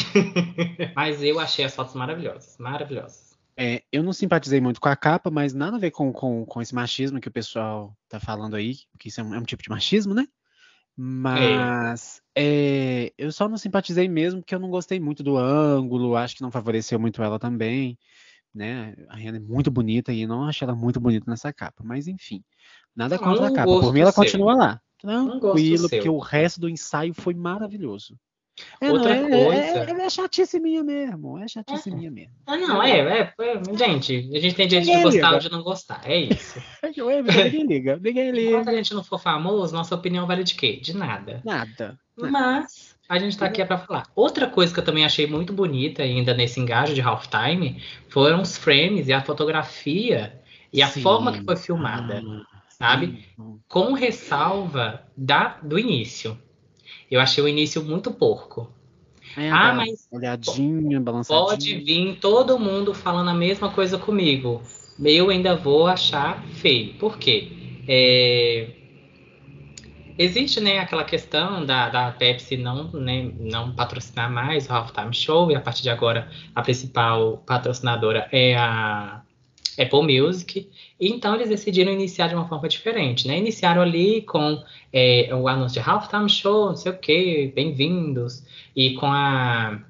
[0.94, 2.56] Mas eu achei as fotos maravilhosas.
[2.58, 3.36] Maravilhosas.
[3.56, 6.60] É, eu não simpatizei muito com a capa, mas nada a ver com, com, com
[6.60, 9.62] esse machismo que o pessoal tá falando aí, porque isso é um, é um tipo
[9.62, 10.28] de machismo, né?
[10.96, 16.36] Mas é, eu só não simpatizei mesmo porque eu não gostei muito do ângulo, acho
[16.36, 17.98] que não favoreceu muito ela também.
[18.54, 18.94] né?
[19.08, 22.08] A Rihanna é muito bonita e eu não achei ela muito bonita nessa capa, mas
[22.08, 22.42] enfim.
[22.94, 23.80] Nada contra a capa.
[23.80, 24.24] Por mim, ela seu.
[24.24, 24.80] continua lá.
[24.98, 28.18] Tranquilo, porque o resto do ensaio foi maravilhoso.
[28.80, 29.90] É, Outra não, é, coisa.
[29.90, 31.38] É, é, é chatice minha mesmo.
[31.38, 31.94] É chatice é.
[31.94, 32.32] minha mesmo.
[32.46, 35.62] Ah, não, é, é, é, Gente, a gente tem direito de gostar ou de não
[35.62, 36.00] gostar.
[36.04, 36.62] É isso.
[36.82, 37.96] ninguém liga.
[37.96, 38.50] Ninguém liga.
[38.50, 40.78] Enquanto a gente não for famoso, nossa opinião vale de quê?
[40.82, 41.42] De nada.
[41.44, 41.98] Nada.
[42.16, 44.04] Mas a gente tá aqui é pra falar.
[44.14, 48.56] Outra coisa que eu também achei muito bonita ainda nesse engajo de halftime foram os
[48.56, 50.40] frames e a fotografia
[50.72, 51.02] e a Sim.
[51.02, 52.22] forma que foi filmada.
[52.24, 53.24] Ah sabe?
[53.68, 56.38] Com ressalva da, do início.
[57.10, 58.70] Eu achei o início muito porco.
[59.36, 61.46] É, ah, mas olhadinha, balançadinha.
[61.46, 64.62] Pode vir todo mundo falando a mesma coisa comigo.
[65.02, 66.94] Eu ainda vou achar feio.
[66.94, 67.52] Por quê?
[67.86, 68.68] É...
[70.18, 75.50] Existe né, aquela questão da, da Pepsi não, né, não patrocinar mais o Halftime Show,
[75.50, 79.20] e a partir de agora a principal patrocinadora é a
[79.78, 80.68] Apple Music.
[81.00, 83.38] Então eles decidiram iniciar de uma forma diferente, né?
[83.38, 84.62] Iniciaram ali com
[84.92, 89.80] é, o anúncio de Halftime Show, não sei o quê, bem-vindos, e com a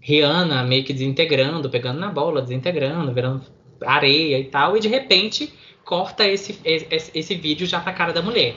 [0.00, 3.42] Rihanna meio que desintegrando, pegando na bola, desintegrando, virando
[3.84, 5.52] areia e tal, e de repente
[5.84, 8.54] corta esse, esse, esse vídeo já pra cara da mulher.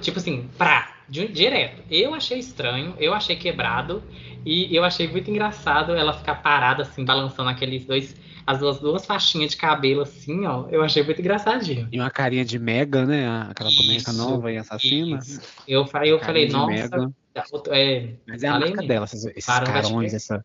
[0.00, 1.82] Tipo assim, pra, direto.
[1.90, 4.02] Eu achei estranho, eu achei quebrado,
[4.44, 8.14] e eu achei muito engraçado ela ficar parada, assim, balançando aqueles dois
[8.46, 10.66] as duas, duas faixinhas de cabelo assim, ó.
[10.68, 11.88] Eu achei muito engraçadinho.
[11.92, 13.24] E uma carinha de Mega, né?
[13.48, 15.18] Aquela boneca nova e assassina.
[15.18, 15.40] Isso.
[15.66, 17.12] Eu, eu falei, nossa.
[17.70, 20.44] É, Mas é a marca dela, esses, esses carões, essa,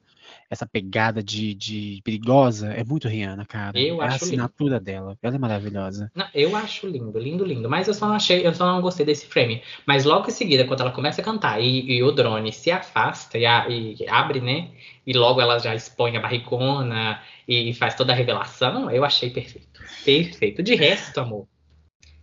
[0.49, 3.77] essa pegada de, de perigosa, é muito Rihanna, cara.
[3.77, 4.85] Eu é a assinatura lindo.
[4.85, 5.17] dela.
[5.21, 6.11] Ela é maravilhosa.
[6.15, 7.69] Não, eu acho lindo, lindo, lindo.
[7.69, 9.61] Mas eu só não achei, eu só não gostei desse frame.
[9.85, 13.37] Mas logo em seguida, quando ela começa a cantar e, e o drone se afasta
[13.37, 14.69] e, a, e, abre, né?
[15.05, 19.81] E logo ela já expõe a barrigona e faz toda a revelação, eu achei perfeito.
[20.03, 20.63] Perfeito.
[20.63, 21.47] De resto, amor,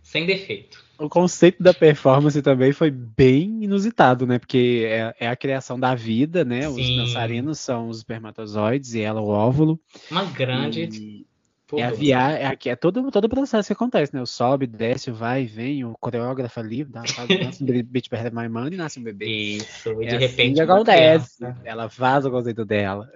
[0.05, 0.85] sem defeito.
[0.99, 4.37] O conceito da performance também foi bem inusitado, né?
[4.37, 6.69] Porque é, é a criação da vida, né?
[6.69, 6.99] Sim.
[6.99, 9.79] Os dançarinos são os espermatozoides e ela o óvulo.
[10.11, 10.83] Uma grande.
[10.83, 11.25] E
[11.73, 14.21] é a viagem, é, é, todo, todo o processo que acontece, né?
[14.21, 18.75] O sobe, desce, vai, vem, o coreógrafo ali, dá, dança um beat per my money
[18.75, 19.25] e nasce um bebê.
[19.25, 20.61] Isso, e é de assim repente.
[20.61, 21.55] Assim acontece.
[21.63, 23.09] Ela faz o conceito dela.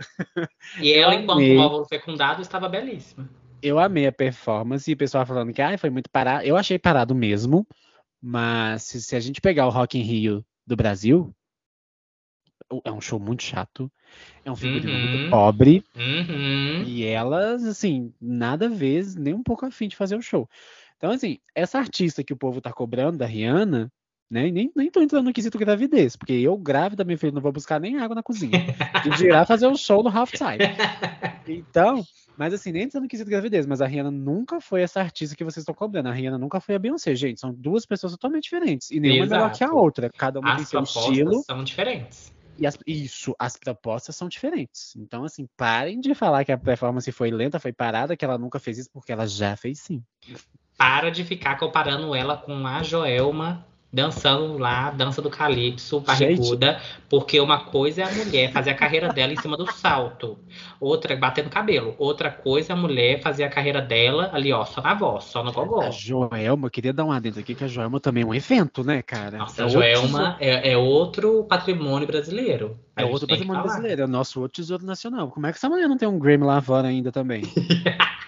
[0.82, 3.30] E ela, enquanto o óvulo fecundado, estava belíssima.
[3.62, 6.46] Eu amei a performance e o pessoal falando que ah, foi muito parado.
[6.46, 7.68] Eu achei parado mesmo,
[8.22, 11.34] mas se, se a gente pegar o Rock in Rio do Brasil,
[12.84, 13.92] é um show muito chato.
[14.46, 15.18] É um figurino uhum.
[15.18, 15.84] muito pobre.
[15.96, 16.84] Uhum.
[16.86, 20.48] E elas, assim, nada a ver, nem um pouco afim de fazer o show.
[20.98, 23.92] Então, assim, essa artista que o povo tá cobrando, da Rihanna,
[24.30, 24.52] né?
[24.52, 27.80] Nem, nem tô entrando no quesito gravidez, porque eu, grávida, meu filho, não vou buscar
[27.80, 28.52] nem água na cozinha.
[29.06, 30.60] E dirá fazer o show no halftime.
[31.48, 32.04] Então,
[32.40, 35.44] mas assim, nem entrando no quesito gravidez, mas a Rihanna nunca foi essa artista que
[35.44, 36.08] vocês estão cobrando.
[36.08, 37.38] A Rihanna nunca foi a Beyoncé, gente.
[37.38, 38.90] São duas pessoas totalmente diferentes.
[38.92, 39.34] E nenhuma Exato.
[39.34, 40.10] é melhor que a outra.
[40.10, 41.44] Cada uma As tem seu estilo.
[41.44, 42.34] são diferentes.
[42.58, 44.96] E as, isso, as propostas são diferentes.
[44.96, 48.58] Então, assim, parem de falar que a performance foi lenta, foi parada, que ela nunca
[48.58, 50.02] fez isso, porque ela já fez sim.
[50.78, 56.80] Para de ficar comparando ela com a Joelma dançando lá, dança do calypso, barriguda,
[57.10, 60.38] porque uma coisa é a mulher fazer a carreira dela em cima do salto,
[60.80, 64.82] outra batendo cabelo, outra coisa é a mulher fazer a carreira dela ali, ó, só
[64.82, 65.82] na voz, só no gogó.
[65.82, 68.84] A Joelma, eu queria dar um adendo aqui, que a Joelma também é um evento,
[68.84, 69.40] né, cara?
[69.40, 72.78] Nossa, é a Joelma é, é, outro patrimônio brasileiro.
[72.96, 75.32] É outro patrimônio brasileiro, é o nosso outro tesouro nacional.
[75.32, 77.42] Como é que essa mulher não tem um Grammy lavando ainda também?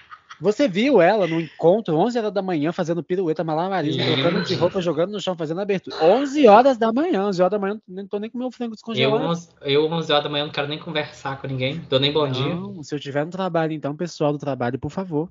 [0.42, 4.82] Você viu ela no encontro, 11 horas da manhã, fazendo pirueta, malabarismo, trocando de roupa,
[4.82, 5.96] jogando no chão, fazendo abertura.
[6.02, 9.22] 11 horas da manhã, 11 horas da manhã, não tô nem com meu frango descongelado.
[9.22, 12.12] Eu, 11, eu, 11 horas da manhã, não quero nem conversar com ninguém, dou nem
[12.12, 12.82] bom não, dia.
[12.82, 15.28] Se eu tiver no trabalho, então, pessoal do trabalho, por favor.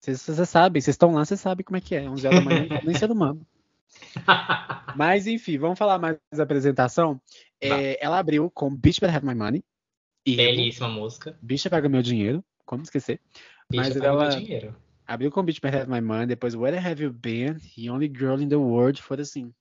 [0.00, 2.08] Vocês, sabem, vocês estão lá, vocês sabem como é que é.
[2.08, 3.44] 11 horas da manhã, não nem ser humano.
[4.94, 7.20] Mas, enfim, vamos falar mais da apresentação.
[7.60, 9.64] É, ela abriu com Bitch Better Have My Money.
[10.24, 11.36] Belíssima música.
[11.42, 13.20] Bicha Pega Meu Dinheiro, como esquecer.
[13.72, 14.28] Mas ela
[15.06, 18.40] abriu com Beach Man Have My Money, depois Where Have You Been e Only Girl
[18.40, 19.52] in the World foi assim.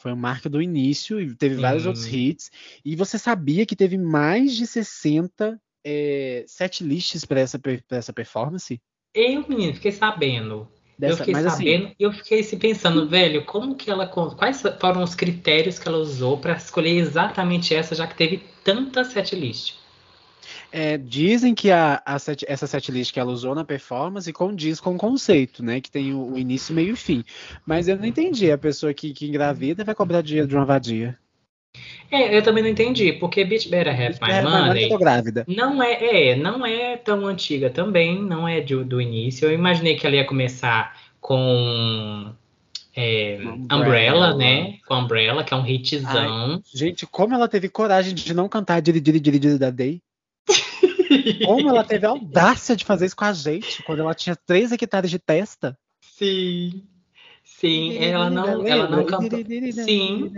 [0.00, 1.60] Foi o marco do início e teve Sim.
[1.60, 2.50] vários outros hits.
[2.84, 8.80] E você sabia que teve mais de 60 é, set lists para essa, essa performance?
[9.14, 10.68] Eu, menino, fiquei sabendo.
[10.98, 14.06] Dessa, eu fiquei assim sabendo assim, e eu fiquei assim, pensando, velho, como que ela.
[14.06, 19.04] Quais foram os critérios que ela usou para escolher exatamente essa, já que teve tanta
[19.04, 19.76] setlist?
[20.70, 24.94] É, dizem que a, a set, essa setlist que ela usou na performance condiz com
[24.94, 25.80] o conceito, né?
[25.80, 27.24] Que tem o, o início, meio e fim.
[27.64, 28.50] Mas eu não entendi.
[28.50, 31.18] A pessoa que, que engravida vai cobrar dinheiro de uma vadia.
[32.10, 35.44] É, eu também não entendi, porque Bitch Better Have Bitch My Better Money, tô grávida.
[35.46, 39.46] não é, é, não é tão antiga também, não é do, do início.
[39.46, 42.32] Eu imaginei que ela ia começar com
[42.96, 43.76] é, Umbrella.
[43.76, 44.78] Umbrella, né?
[44.86, 46.62] Com Umbrella, que é um hitzão.
[46.74, 50.00] Gente, como ela teve coragem de não cantar Diri Diri Diri Diri da Day?
[51.44, 54.72] Como ela teve a audácia de fazer isso com a gente, quando ela tinha 3
[54.72, 55.78] hectares de testa?
[56.00, 56.82] Sim.
[57.44, 59.40] Sim, ela não, ela não cantou.
[59.72, 60.30] Sim,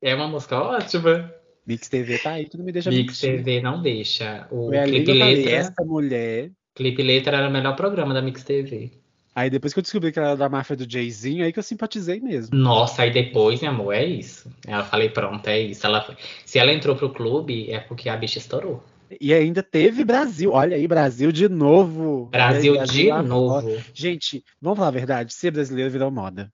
[0.00, 1.34] é uma música ótima.
[1.66, 3.44] Mix TV tá aí, tu não me deixa Mix mentir.
[3.44, 4.46] TV não deixa.
[4.50, 6.50] O que clipe eu falei, letra, essa mulher.
[6.74, 8.92] clipe letra era o melhor programa da Mix TV.
[9.34, 11.62] Aí depois que eu descobri que ela era da máfia do Jayzinho, aí que eu
[11.62, 12.56] simpatizei mesmo.
[12.56, 14.50] Nossa, aí depois, meu amor, é isso.
[14.66, 15.86] Eu falei, pronto, é isso.
[15.86, 18.82] Ela, se ela entrou pro clube, é porque a bicha estourou.
[19.20, 20.52] E ainda teve Brasil.
[20.52, 22.26] Olha aí, Brasil de novo.
[22.26, 23.82] Brasil de lá novo.
[23.94, 26.52] Gente, vamos falar a verdade, ser brasileiro virou moda.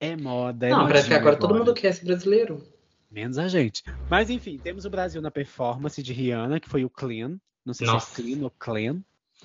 [0.00, 2.62] É moda, é Não, parece que agora todo mundo quer ser brasileiro.
[3.10, 3.82] Menos a gente.
[4.08, 7.36] Mas enfim, temos o Brasil na performance de Rihanna, que foi o Clean.
[7.64, 8.14] Não sei Nossa.
[8.14, 9.02] se é Clean ou Clean.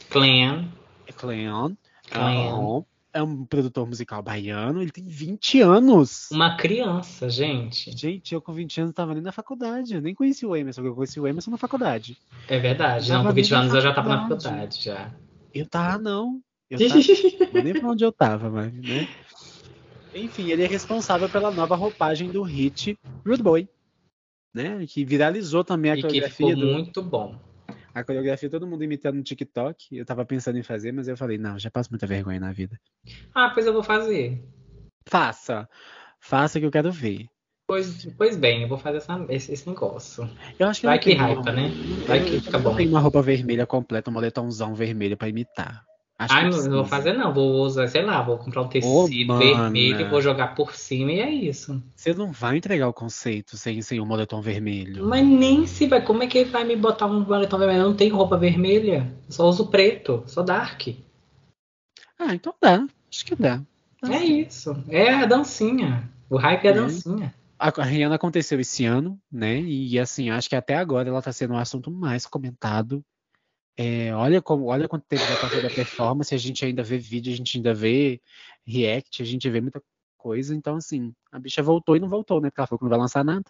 [0.10, 0.70] Clan.
[1.08, 1.78] É Clean.
[2.10, 2.52] Clean.
[2.56, 2.84] Ah,
[3.14, 6.30] É um produtor musical baiano, ele tem 20 anos.
[6.32, 7.96] Uma criança, gente.
[7.96, 9.94] Gente, eu com 20 anos tava nem na faculdade.
[9.94, 12.18] Eu nem conheci o Emerson, eu conheci o Emerson na faculdade.
[12.48, 13.12] É verdade.
[13.12, 14.84] Não, com 20 nem na anos eu já tava na faculdade.
[14.84, 15.14] já.
[15.54, 16.42] Eu tava, não.
[16.70, 17.00] Eu tava,
[17.54, 19.08] não nem pra onde eu tava, mas, né?
[20.16, 23.70] Enfim, ele é responsável pela nova roupagem do hit Rude Boy.
[24.54, 24.86] Né?
[24.88, 27.36] Que viralizou também a e que coreografia ficou do, muito bom.
[27.94, 29.96] A coreografia todo mundo imitando no TikTok.
[29.96, 32.80] Eu tava pensando em fazer, mas eu falei, não, já passo muita vergonha na vida.
[33.34, 34.44] Ah, pois eu vou fazer.
[35.08, 35.70] Faça.
[36.20, 37.28] Faça que eu quero ver.
[37.68, 40.30] Pois, pois bem, eu vou fazer essa- esse, esse negócio.
[40.60, 41.70] Eu acho que eu Vai que uma- né?
[42.02, 42.76] eu- Vai que eu fica não bom.
[42.76, 45.86] tenho uma roupa vermelha completa, um moletomzão vermelho pra imitar.
[46.18, 47.34] Acho Ai, que não, vou fazer não.
[47.34, 49.40] Vou usar, sei lá, vou comprar um tecido mana.
[49.40, 51.82] vermelho, vou jogar por cima e é isso.
[51.96, 55.06] Você não vai entregar o conceito sem, sem o moletom vermelho.
[55.06, 56.02] Mas nem se vai.
[56.02, 57.82] Como é que ele vai me botar um boletão vermelho?
[57.82, 59.12] Eu não tenho roupa vermelha.
[59.28, 60.24] Eu só uso preto.
[60.28, 60.88] Sou dark.
[62.18, 62.86] Ah, então dá.
[63.12, 63.62] Acho que dá.
[64.02, 64.76] Dá É isso.
[64.88, 66.10] É a dancinha.
[66.30, 66.76] O hype é a É.
[66.76, 67.34] dancinha.
[67.60, 69.62] A Rihanna aconteceu esse ano, né?
[69.62, 73.02] E assim, acho que até agora ela tá sendo o assunto mais comentado.
[73.76, 77.34] É, olha como, olha quanto tempo já passou da performance, a gente ainda vê vídeo,
[77.34, 78.22] a gente ainda vê
[78.66, 79.82] react, a gente vê muita
[80.18, 80.56] coisa.
[80.56, 82.50] Então, assim, a bicha voltou e não voltou, né?
[82.50, 83.46] Porque ela falou que não vai lançar nada.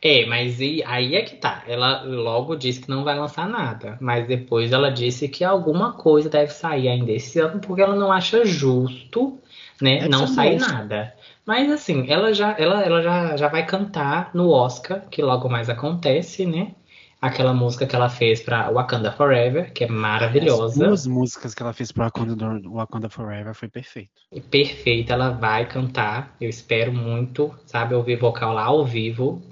[0.00, 1.64] É, mas e- aí é que tá.
[1.66, 3.98] Ela logo disse que não vai lançar nada.
[4.00, 8.12] Mas depois ela disse que alguma coisa deve sair ainda esse ano, porque ela não
[8.12, 9.40] acha justo,
[9.80, 9.96] né?
[9.98, 11.14] Deve não sair nada.
[11.44, 15.68] Mas assim, ela já, ela, ela já, já vai cantar no Oscar, que logo mais
[15.68, 16.74] acontece, né?
[17.20, 20.84] Aquela música que ela fez pra Wakanda Forever, que é As maravilhosa.
[20.84, 24.10] duas músicas que ela fez pro Wakanda, Wakanda Forever foi perfeito.
[24.30, 26.36] E perfeita, ela vai cantar.
[26.40, 29.42] Eu espero muito, sabe, ouvir vocal lá ao vivo.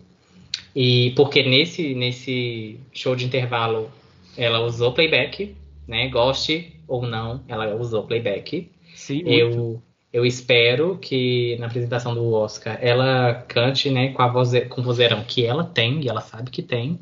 [0.76, 3.90] E porque nesse nesse show de intervalo
[4.36, 5.56] ela usou playback,
[5.86, 6.08] né?
[6.08, 8.70] Goste ou não, ela usou playback.
[8.94, 9.32] Sim, muito.
[9.32, 9.82] Eu
[10.14, 14.84] eu espero que na apresentação do Oscar ela cante, né, com a voze, com o
[14.84, 17.00] vozeirão que ela tem e ela sabe que tem.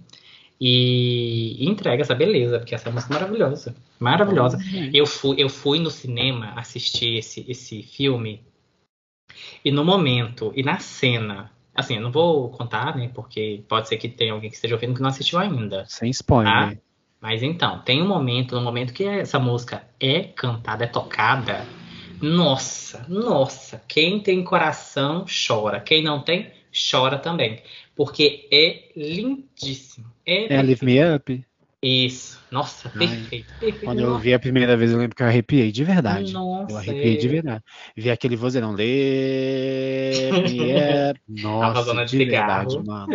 [0.64, 3.74] E entrega essa beleza, porque essa música é maravilhosa.
[3.98, 4.58] Maravilhosa.
[4.94, 8.40] Eu fui, eu fui no cinema assistir esse, esse filme
[9.64, 13.10] e no momento, e na cena, assim, eu não vou contar, né?
[13.12, 15.84] Porque pode ser que tenha alguém que esteja ouvindo que não assistiu ainda.
[15.88, 16.52] Sem spoiler.
[16.52, 16.72] Ah,
[17.20, 21.66] Mas então, tem um momento, no momento que essa música é cantada, é tocada,
[22.20, 25.80] nossa, nossa, quem tem coração chora.
[25.80, 27.62] Quem não tem, chora também.
[27.94, 30.06] Porque é lindíssimo.
[30.24, 31.44] É, É Live Me Up?
[31.82, 32.40] Isso.
[32.50, 33.84] Nossa, Ai, perfeito, perfeito.
[33.84, 36.32] Quando eu vi a primeira vez, eu lembro que eu arrepiei de verdade.
[36.32, 37.30] Nossa, Eu arrepiei de é.
[37.30, 37.64] verdade.
[37.96, 38.72] Vi aquele vozeirão.
[38.72, 40.60] Live Me
[41.10, 41.20] Up.
[41.28, 43.08] Nossa, de de verdade, mano.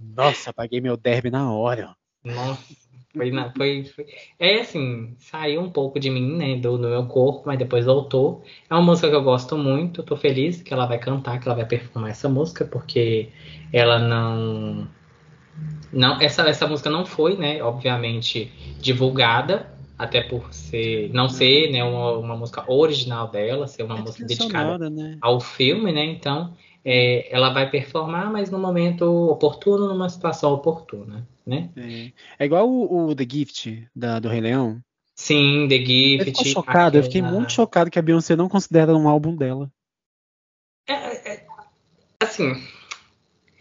[0.00, 1.94] Nossa, paguei meu derby na hora.
[2.24, 2.87] Nossa,
[3.18, 4.06] foi, na- foi, foi-
[4.38, 8.42] É assim, saiu um pouco de mim, né, do, do meu corpo, mas depois voltou.
[8.70, 11.56] É uma música que eu gosto muito, tô feliz que ela vai cantar, que ela
[11.56, 13.32] vai performar essa música, porque
[13.72, 14.88] ela não.
[15.92, 21.82] não essa, essa música não foi, né, obviamente, divulgada, até por ser, não ser né,
[21.84, 25.18] uma, uma música original dela, ser uma É música dedicada sonora, né?
[25.20, 26.04] ao filme, né?
[26.04, 31.70] Então, é, ela vai performar, mas no momento oportuno, numa situação oportuna, né?
[31.76, 34.80] É, É igual o, o The Gift da, do Rei Leão.
[35.16, 36.24] Sim, The Eu Gift.
[36.26, 39.70] fiquei chocado, eu fiquei aquela- muito chocado que a Beyoncé não considera um álbum dela.
[40.86, 41.46] É, é,
[42.20, 42.52] assim,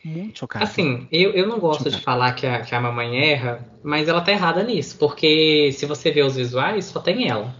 [0.04, 0.64] Muito chocado.
[0.66, 2.04] assim, eu, eu não gosto de Chocado.
[2.04, 6.12] falar que a, que a mamãe erra, mas ela tá errada nisso, porque se você
[6.12, 7.54] vê os visuais, só tem ela.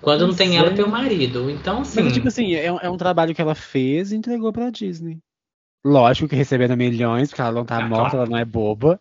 [0.00, 0.74] Quando não tem ela, é.
[0.74, 1.48] tem o marido.
[1.50, 4.52] Então, assim, Mas, tipo assim, é, um- é um trabalho que ela fez e entregou
[4.52, 5.18] pra Disney.
[5.84, 8.16] Lógico que recebendo milhões, porque ela não tá Ah, morta, claro.
[8.18, 9.00] ela não é boba.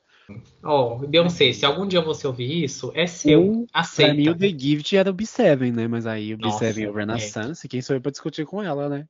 [0.64, 3.66] Ó, Beyoncé, se algum dia você ouvir isso, é seu.
[3.72, 4.14] Pra Aceita.
[4.14, 5.88] mim, o The Gift era o B7, né?
[5.88, 7.00] Mas aí o Nossa, B7 e o é.
[7.02, 9.08] Renaissance, quem sou eu pra discutir com ela, né?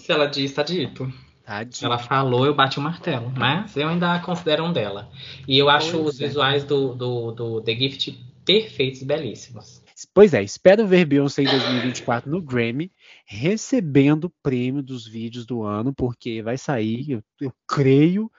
[0.00, 1.12] Se ela diz, tá dito.
[1.44, 1.86] Tadinha.
[1.86, 5.10] Ela falou, eu bati o martelo, mas eu ainda considero um dela.
[5.48, 6.26] E eu acho Pois os é.
[6.26, 9.82] visuais do, do, do The Gift perfeitos belíssimos.
[10.14, 12.90] Pois é, espero ver Beyoncé em 2024 no Grammy,
[13.26, 18.30] recebendo o prêmio dos vídeos do ano, porque vai sair, eu, eu creio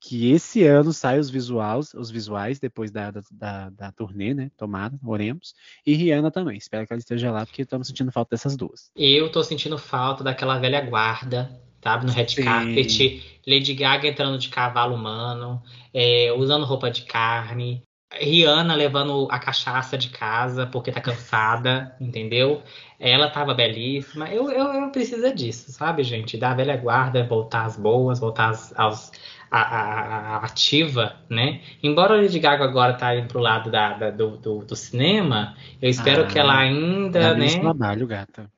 [0.00, 4.50] que esse ano sai os visuais, os visuais depois da, da, da, da turnê, né?
[4.56, 5.54] Tomada, oremos.
[5.86, 6.56] E Rihanna também.
[6.56, 8.90] Espero que ela esteja lá, porque estamos sentindo falta dessas duas.
[8.96, 12.06] Eu tô sentindo falta daquela velha guarda, sabe?
[12.06, 12.44] No red Sim.
[12.44, 13.40] carpet.
[13.46, 17.82] Lady Gaga entrando de cavalo humano, é, usando roupa de carne.
[18.12, 22.60] Rihanna levando a cachaça de casa porque tá cansada, entendeu?
[22.98, 24.28] Ela tava belíssima.
[24.28, 26.36] Eu, eu, eu preciso disso, sabe, gente?
[26.36, 29.12] Da velha guarda, voltar às boas, voltar às, aos,
[29.50, 31.60] a, a- a ativa, né?
[31.82, 35.56] Embora a Lady Gaga agora tá indo pro lado da, da- do, do, do cinema,
[35.82, 37.60] eu espero Ah, que ela ainda, Dá menos né?
[37.60, 38.50] trabalho, gata.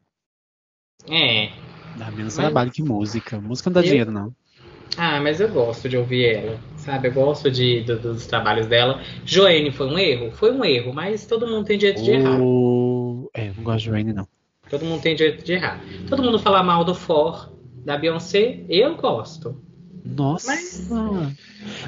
[1.11, 1.51] É.
[1.97, 3.41] Dá menos Mas- trabalho que música.
[3.41, 4.35] Música não dá Eu- dinheiro, não.
[4.99, 7.09] Ah, mas eu gosto de ouvir ela, sabe?
[7.09, 9.01] Eu gosto de, do- dos trabalhos dela.
[9.25, 10.31] Joanne foi um erro?
[10.33, 12.39] Foi um erro, mas todo mundo tem direito de errar.
[12.39, 13.31] O...
[13.33, 14.29] É, não gosto de Rain, não.
[14.69, 15.81] Todo mundo tem direito de errar.
[16.09, 17.51] Todo mundo fala mal do For,
[17.87, 19.59] da Beyoncé, eu gosto.
[20.05, 20.49] Nossa!
[20.49, 20.89] Mas-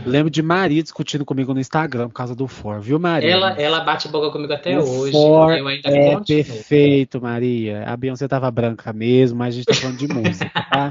[0.06, 3.30] Lembro de Maria discutindo comigo no Instagram por causa do For, viu, Maria?
[3.30, 5.12] Ela, ela bate boca comigo até O hoje.
[5.12, 6.24] For eu ainda É continuo.
[6.44, 7.84] perfeito, Maria.
[7.86, 10.90] A Beyoncé tava branca mesmo, mas a gente tá falando de música, tá?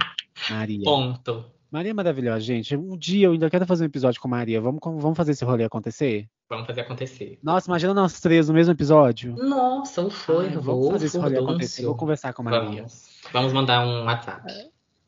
[0.49, 0.83] Maria.
[0.83, 1.45] Ponto.
[1.71, 2.75] Maria é maravilhosa, gente.
[2.75, 4.61] Um dia eu ainda quero fazer um episódio com Maria.
[4.61, 6.27] Vamos, vamos fazer esse rolê acontecer?
[6.47, 7.39] Vamos fazer acontecer.
[7.41, 9.35] Nossa, imagina nós três no mesmo episódio.
[9.37, 11.83] Nossa, o foi, Ai, vou, vamos fazer esse rolê acontecer.
[11.83, 12.69] Vou conversar com a Maria.
[12.83, 13.03] Vamos.
[13.31, 14.43] Vamos mandar um WhatsApp.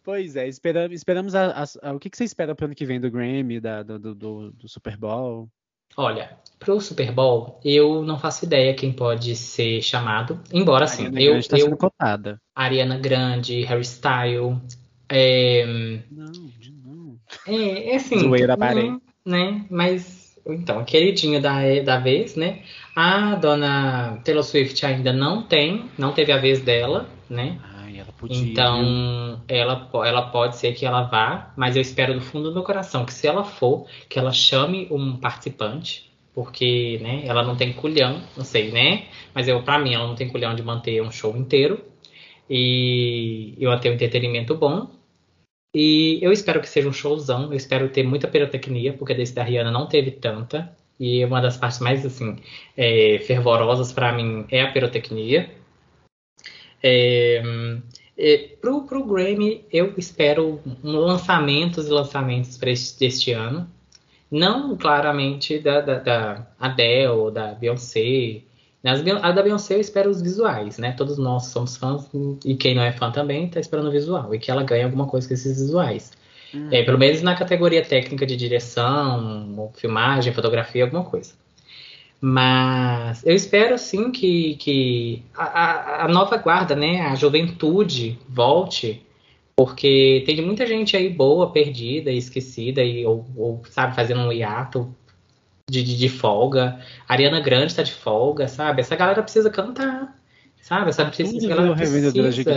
[0.06, 2.86] Pois é, espera- esperamos a- a- a- o que, que você espera pro ano que
[2.86, 5.49] vem do Grammy, da- do, do- do- Super Bowl?
[5.97, 10.39] Olha, pro Super Bowl, eu não faço ideia quem pode ser chamado.
[10.53, 12.39] Embora, Ariana eu, Grande tá eu sendo cotada.
[12.56, 14.58] Ariana Grande, Harry Styles,
[15.10, 15.66] é,
[16.12, 17.18] Não, de não.
[17.47, 18.91] é, é assim, Zoeira, não, parei.
[19.26, 19.66] né?
[19.72, 22.62] Mas, então, queridinho da, da vez, né?
[22.95, 27.58] A dona Taylor Swift ainda não tem, não teve a vez dela, né?
[27.64, 27.74] Ai,
[28.06, 28.38] ela podia.
[28.38, 32.64] Então, ela, ela pode ser que ela vá, mas eu espero do fundo do meu
[32.64, 37.74] coração que se ela for, que ela chame um participante, porque, né, ela não tem
[37.74, 39.06] culhão, não sei, né?
[39.34, 41.84] Mas eu, para mim, ela não tem culhão de manter um show inteiro.
[42.49, 44.88] E eu ter um entretenimento bom.
[45.74, 49.43] E eu espero que seja um showzão, eu espero ter muita pirotecnia, porque desse da
[49.43, 50.72] Rihanna não teve tanta.
[50.99, 52.38] E uma das partes mais, assim,
[52.78, 55.49] é, fervorosas para mim é a pirotecnia.
[56.88, 57.42] É,
[58.16, 63.68] é, pro, pro Grammy, eu espero lançamentos e lançamentos para este, deste ano.
[64.30, 68.44] Não claramente da, da, da Adele, da Beyoncé.
[68.84, 70.92] Nas, a da Beyoncé eu espero os visuais, né?
[70.92, 72.08] Todos nós somos fãs,
[72.46, 74.36] e quem não é fã também tá esperando o visual.
[74.36, 76.12] E que ela ganhe alguma coisa com esses visuais.
[76.54, 76.70] Hum.
[76.72, 81.34] É, pelo menos na categoria técnica de direção, filmagem, fotografia, alguma coisa.
[82.22, 89.05] Mas eu espero sim que, que a, a- a nova guarda, né, a juventude volte,
[89.55, 94.32] porque tem muita gente aí boa, perdida e esquecida, e, ou, ou, sabe, fazendo um
[94.32, 94.93] hiato
[95.70, 96.80] de, de, de folga.
[97.07, 98.82] A Ariana Grande tá de folga, sabe?
[98.82, 100.18] Essa galera precisa cantar,
[100.61, 100.89] sabe?
[100.89, 101.03] Essa,
[101.38, 102.11] essa galera precisa.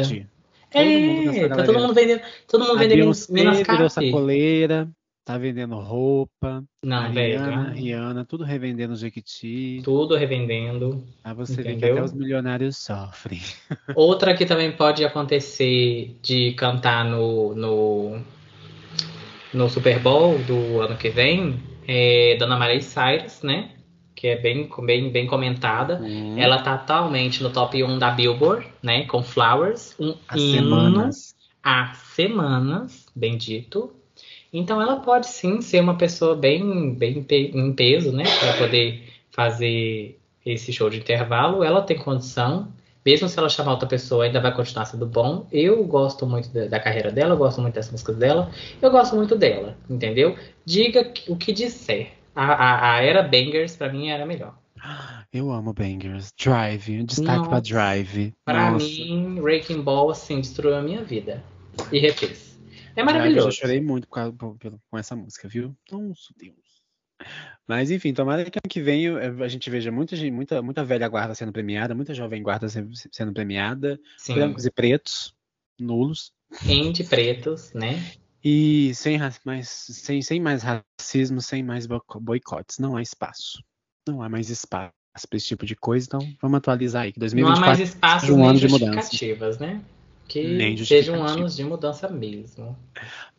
[0.05, 0.27] Jequiti.
[0.71, 3.91] Todo mundo nessa É, tá todo mundo vendendo, todo mundo vendendo Minas Cap.
[4.11, 4.89] sacoleira,
[5.29, 6.65] tá vendendo roupa.
[7.13, 7.73] Velho.
[7.75, 9.83] Rihanna, tudo revendendo Jequiti.
[9.85, 11.05] Tudo revendendo.
[11.23, 11.97] Aí você vê que Entendeu?
[11.97, 13.39] até os milionários sofrem.
[13.95, 18.21] Outra que também pode acontecer de cantar no, no,
[19.53, 23.73] no Super Bowl do ano que vem é Dona Miley Cyrus, né?
[24.15, 26.01] Que é bem, bem, bem comentada.
[26.03, 29.05] Hum, Ela tá atualmente no top 1 da Billboard, né?
[29.05, 31.37] Com Flowers, um há hino semanas.
[31.63, 33.93] há semanas, bem dito.
[34.53, 38.25] Então ela pode sim ser uma pessoa bem, bem pe- em peso, né?
[38.41, 41.63] Para poder fazer esse show de intervalo.
[41.63, 42.69] Ela tem condição,
[43.05, 45.47] mesmo se ela chamar outra pessoa, ainda vai continuar sendo bom.
[45.53, 49.15] Eu gosto muito da, da carreira dela, eu gosto muito das músicas dela, eu gosto
[49.17, 50.37] muito dela, entendeu?
[50.65, 52.13] Diga o que disser.
[52.35, 54.55] A, a, a era Bangers, pra mim, era melhor.
[55.33, 56.33] Eu amo Bangers.
[56.39, 57.61] Drive, destaque pra Nossa.
[57.63, 58.33] Drive.
[58.45, 58.87] Pra Nossa.
[58.87, 61.45] mim, Wrecking Ball, assim, destruiu a minha vida.
[61.93, 62.48] E refez.
[62.99, 63.49] É maravilhoso.
[63.49, 65.77] Eu já chorei muito causa- por- com essa música, viu?
[65.91, 66.57] Nossa, Deus.
[67.67, 71.09] Mas enfim, tomara que ano que vem eu- a gente veja muita, muita, muita velha
[71.09, 74.35] guarda sendo premiada, muita jovem guarda se- sendo premiada, Sim.
[74.35, 75.35] brancos e pretos,
[75.79, 76.33] nulos.
[76.65, 77.95] Indie pretos, né?
[78.43, 81.87] E sem, mais, sem, sem mais racismo, sem mais
[82.21, 82.79] boicotes.
[82.79, 83.63] Não há espaço.
[84.09, 84.93] Não há mais espaço
[85.29, 86.07] para esse tipo de coisa.
[86.07, 87.13] Então, vamos atualizar aí.
[87.13, 89.81] Que 2024 não há mais espaço um nem ano de justificativas, né?
[90.29, 92.77] Que sejam anos de mudança mesmo.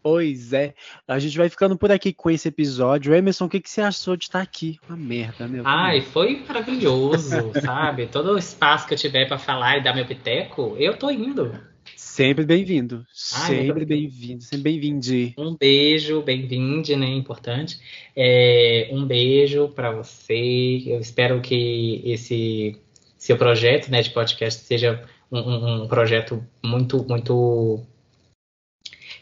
[0.02, 0.74] Pois é.
[1.08, 3.14] A gente vai ficando por aqui com esse episódio.
[3.14, 4.80] Emerson, o que, que você achou de estar aqui?
[4.88, 5.62] Uma merda, meu.
[5.68, 8.08] Ai, foi maravilhoso, sabe?
[8.08, 11.54] Todo o espaço que eu tiver para falar e dar meu piteco, eu tô indo.
[11.96, 13.06] Sempre bem-vindo.
[13.14, 14.42] Sempre bem-vindo.
[14.42, 15.36] Sempre bem-vinde.
[15.38, 17.08] Um beijo, bem-vinde, né?
[17.08, 17.80] Importante.
[18.16, 20.84] É, um beijo para você.
[20.86, 22.76] Eu espero que esse
[23.18, 27.86] seu projeto, né, de podcast seja um, um- projeto muito, muito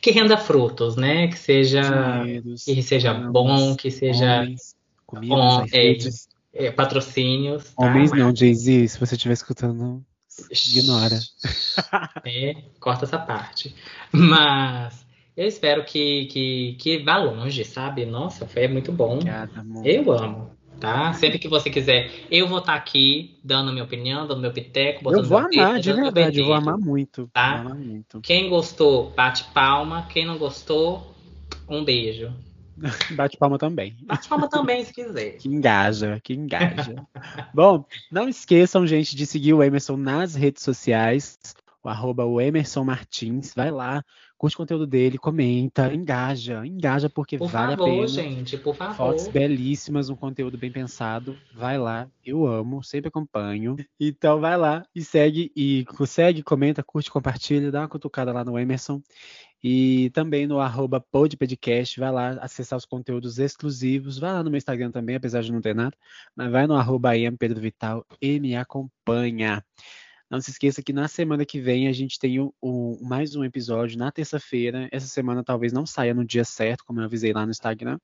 [0.02, 1.28] que renda frutos, né?
[1.28, 6.30] Que seja Dinheiros, que seja bom, que seja homens, comidas, iFoods.
[6.54, 7.74] é, patrocínios.
[7.74, 7.86] tá?
[7.86, 8.88] Homens não, Jay-Z.
[8.88, 10.04] Se você estiver escutando,
[10.52, 11.20] ignora.
[12.24, 13.76] É, corta essa parte.
[14.12, 15.06] Mas
[15.36, 18.06] eu espero que, que, que vá longe, sabe?
[18.06, 19.14] Nossa, foi muito bom.
[19.16, 19.86] Obrigada, amor.
[19.86, 21.14] Eu amo, tá?
[21.14, 25.24] Sempre que você quiser, eu vou estar aqui dando minha opinião, dando meu piteco, botando
[25.24, 26.40] Eu vou meu amar, dedo, de verdade.
[26.40, 27.30] Eu vou amar muito.
[27.34, 27.60] Tá?
[27.60, 28.22] Amar muito.
[28.22, 30.08] Quem gostou, bate palma.
[30.10, 31.16] Quem não gostou,
[31.68, 32.34] um beijo.
[33.16, 33.98] Bate palma também.
[34.04, 35.38] Bate palma também, se quiser.
[35.42, 36.96] Que engaja, que engaja.
[37.54, 41.40] Bom, não esqueçam, gente, de seguir o Emerson nas redes sociais,
[41.84, 43.54] o arroba o Emerson Martins.
[43.56, 44.04] Vai lá,
[44.38, 48.08] curte o conteúdo dele, comenta, engaja, engaja porque Por vale a favor, pena.
[48.08, 48.96] gente, por favor.
[48.96, 51.36] Fotos belíssimas, um conteúdo bem pensado.
[51.54, 53.76] Vai lá, eu amo, sempre acompanho.
[54.00, 58.58] Então vai lá e segue e segue, comenta, curte, compartilha, dá uma cutucada lá no
[58.58, 59.02] Emerson.
[59.64, 64.20] E também no arroba podpodcast, vai lá acessar os conteúdos exclusivos.
[64.20, 65.98] Vai lá no meu Instagram também, apesar de não ter nada.
[66.36, 67.12] Mas vai no arroba
[67.60, 69.64] Vital e me acompanha.
[70.30, 73.98] Não se esqueça que na semana que vem a gente tem o- mais um episódio
[73.98, 74.90] na terça-feira.
[74.92, 77.98] Essa semana talvez não saia no dia certo, como eu avisei lá no Instagram.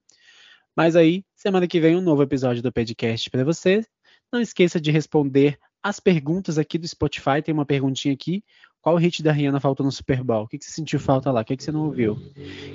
[0.75, 3.85] Mas aí, semana que vem, um novo episódio do podcast para você.
[4.31, 7.41] Não esqueça de responder as perguntas aqui do Spotify.
[7.43, 8.41] Tem uma perguntinha aqui.
[8.81, 10.43] Qual hit da Rihanna faltou no Super Bowl?
[10.43, 11.41] O que, que você sentiu falta lá?
[11.41, 12.17] O que, que você não ouviu?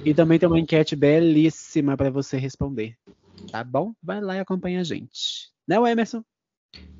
[0.05, 2.97] E também tem uma enquete belíssima para você responder.
[3.51, 3.93] Tá bom?
[4.03, 5.51] Vai lá e acompanha a gente.
[5.67, 6.23] Né, Emerson?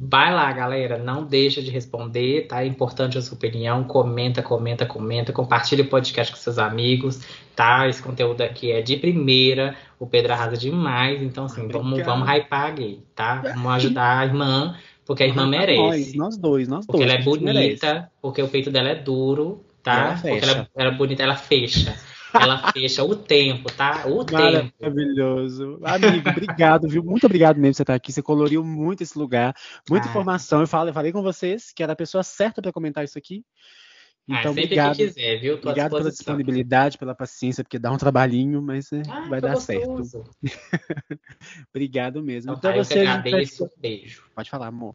[0.01, 0.97] Vai lá, galera.
[0.97, 2.63] Não deixa de responder, tá?
[2.63, 3.83] É importante a sua opinião.
[3.85, 5.33] Comenta, comenta, comenta.
[5.33, 7.21] Compartilha o podcast com seus amigos,
[7.57, 7.89] tá?
[7.89, 9.75] Esse conteúdo aqui é de primeira.
[9.99, 11.21] O Pedro arrasa demais.
[11.21, 12.07] Então, assim, vamos, Obrigado.
[12.07, 13.43] vamos hypar a gay, tá?
[13.55, 16.17] Vamos ajudar a irmã, porque a irmã merece.
[16.17, 17.11] nós dois, nós Porque dois.
[17.11, 17.81] ela é a gente merece.
[17.81, 20.11] bonita, porque o peito dela é duro, tá?
[20.11, 21.99] ela Porque ela, ela é bonita, ela fecha.
[22.35, 24.07] Ela fecha o tempo, tá?
[24.07, 24.73] O tempo.
[24.81, 25.79] Maravilhoso.
[25.83, 27.03] Amigo, obrigado, viu?
[27.03, 28.13] Muito obrigado mesmo por você estar aqui.
[28.13, 29.55] Você coloriu muito esse lugar,
[29.89, 30.11] muita Ah.
[30.11, 30.61] informação.
[30.61, 33.45] Eu falei, eu falei com vocês que era a pessoa certa para comentar isso aqui.
[34.31, 34.97] Ah, Então, sempre obrigado.
[34.97, 35.59] que quiser, viu?
[35.59, 39.57] Tô Obrigado pela disponibilidade, pela paciência, porque dá um trabalhinho, mas é, Ah, vai dar
[39.57, 39.87] certo.
[39.87, 40.25] gostoso.
[41.75, 42.53] Obrigado mesmo.
[42.53, 42.99] Então, Então, tá, eu que você.
[43.01, 43.65] a gente agradeço.
[43.65, 44.23] Um beijo.
[44.35, 44.95] Pode falar, amor.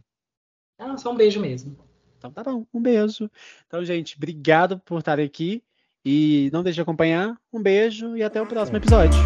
[0.77, 1.75] Ah, só um beijo mesmo.
[2.17, 3.29] Então tá bom, um beijo.
[3.67, 5.63] Então, gente, obrigado por estarem aqui.
[6.05, 7.35] E não deixe de acompanhar.
[7.51, 9.19] Um beijo e até o próximo episódio.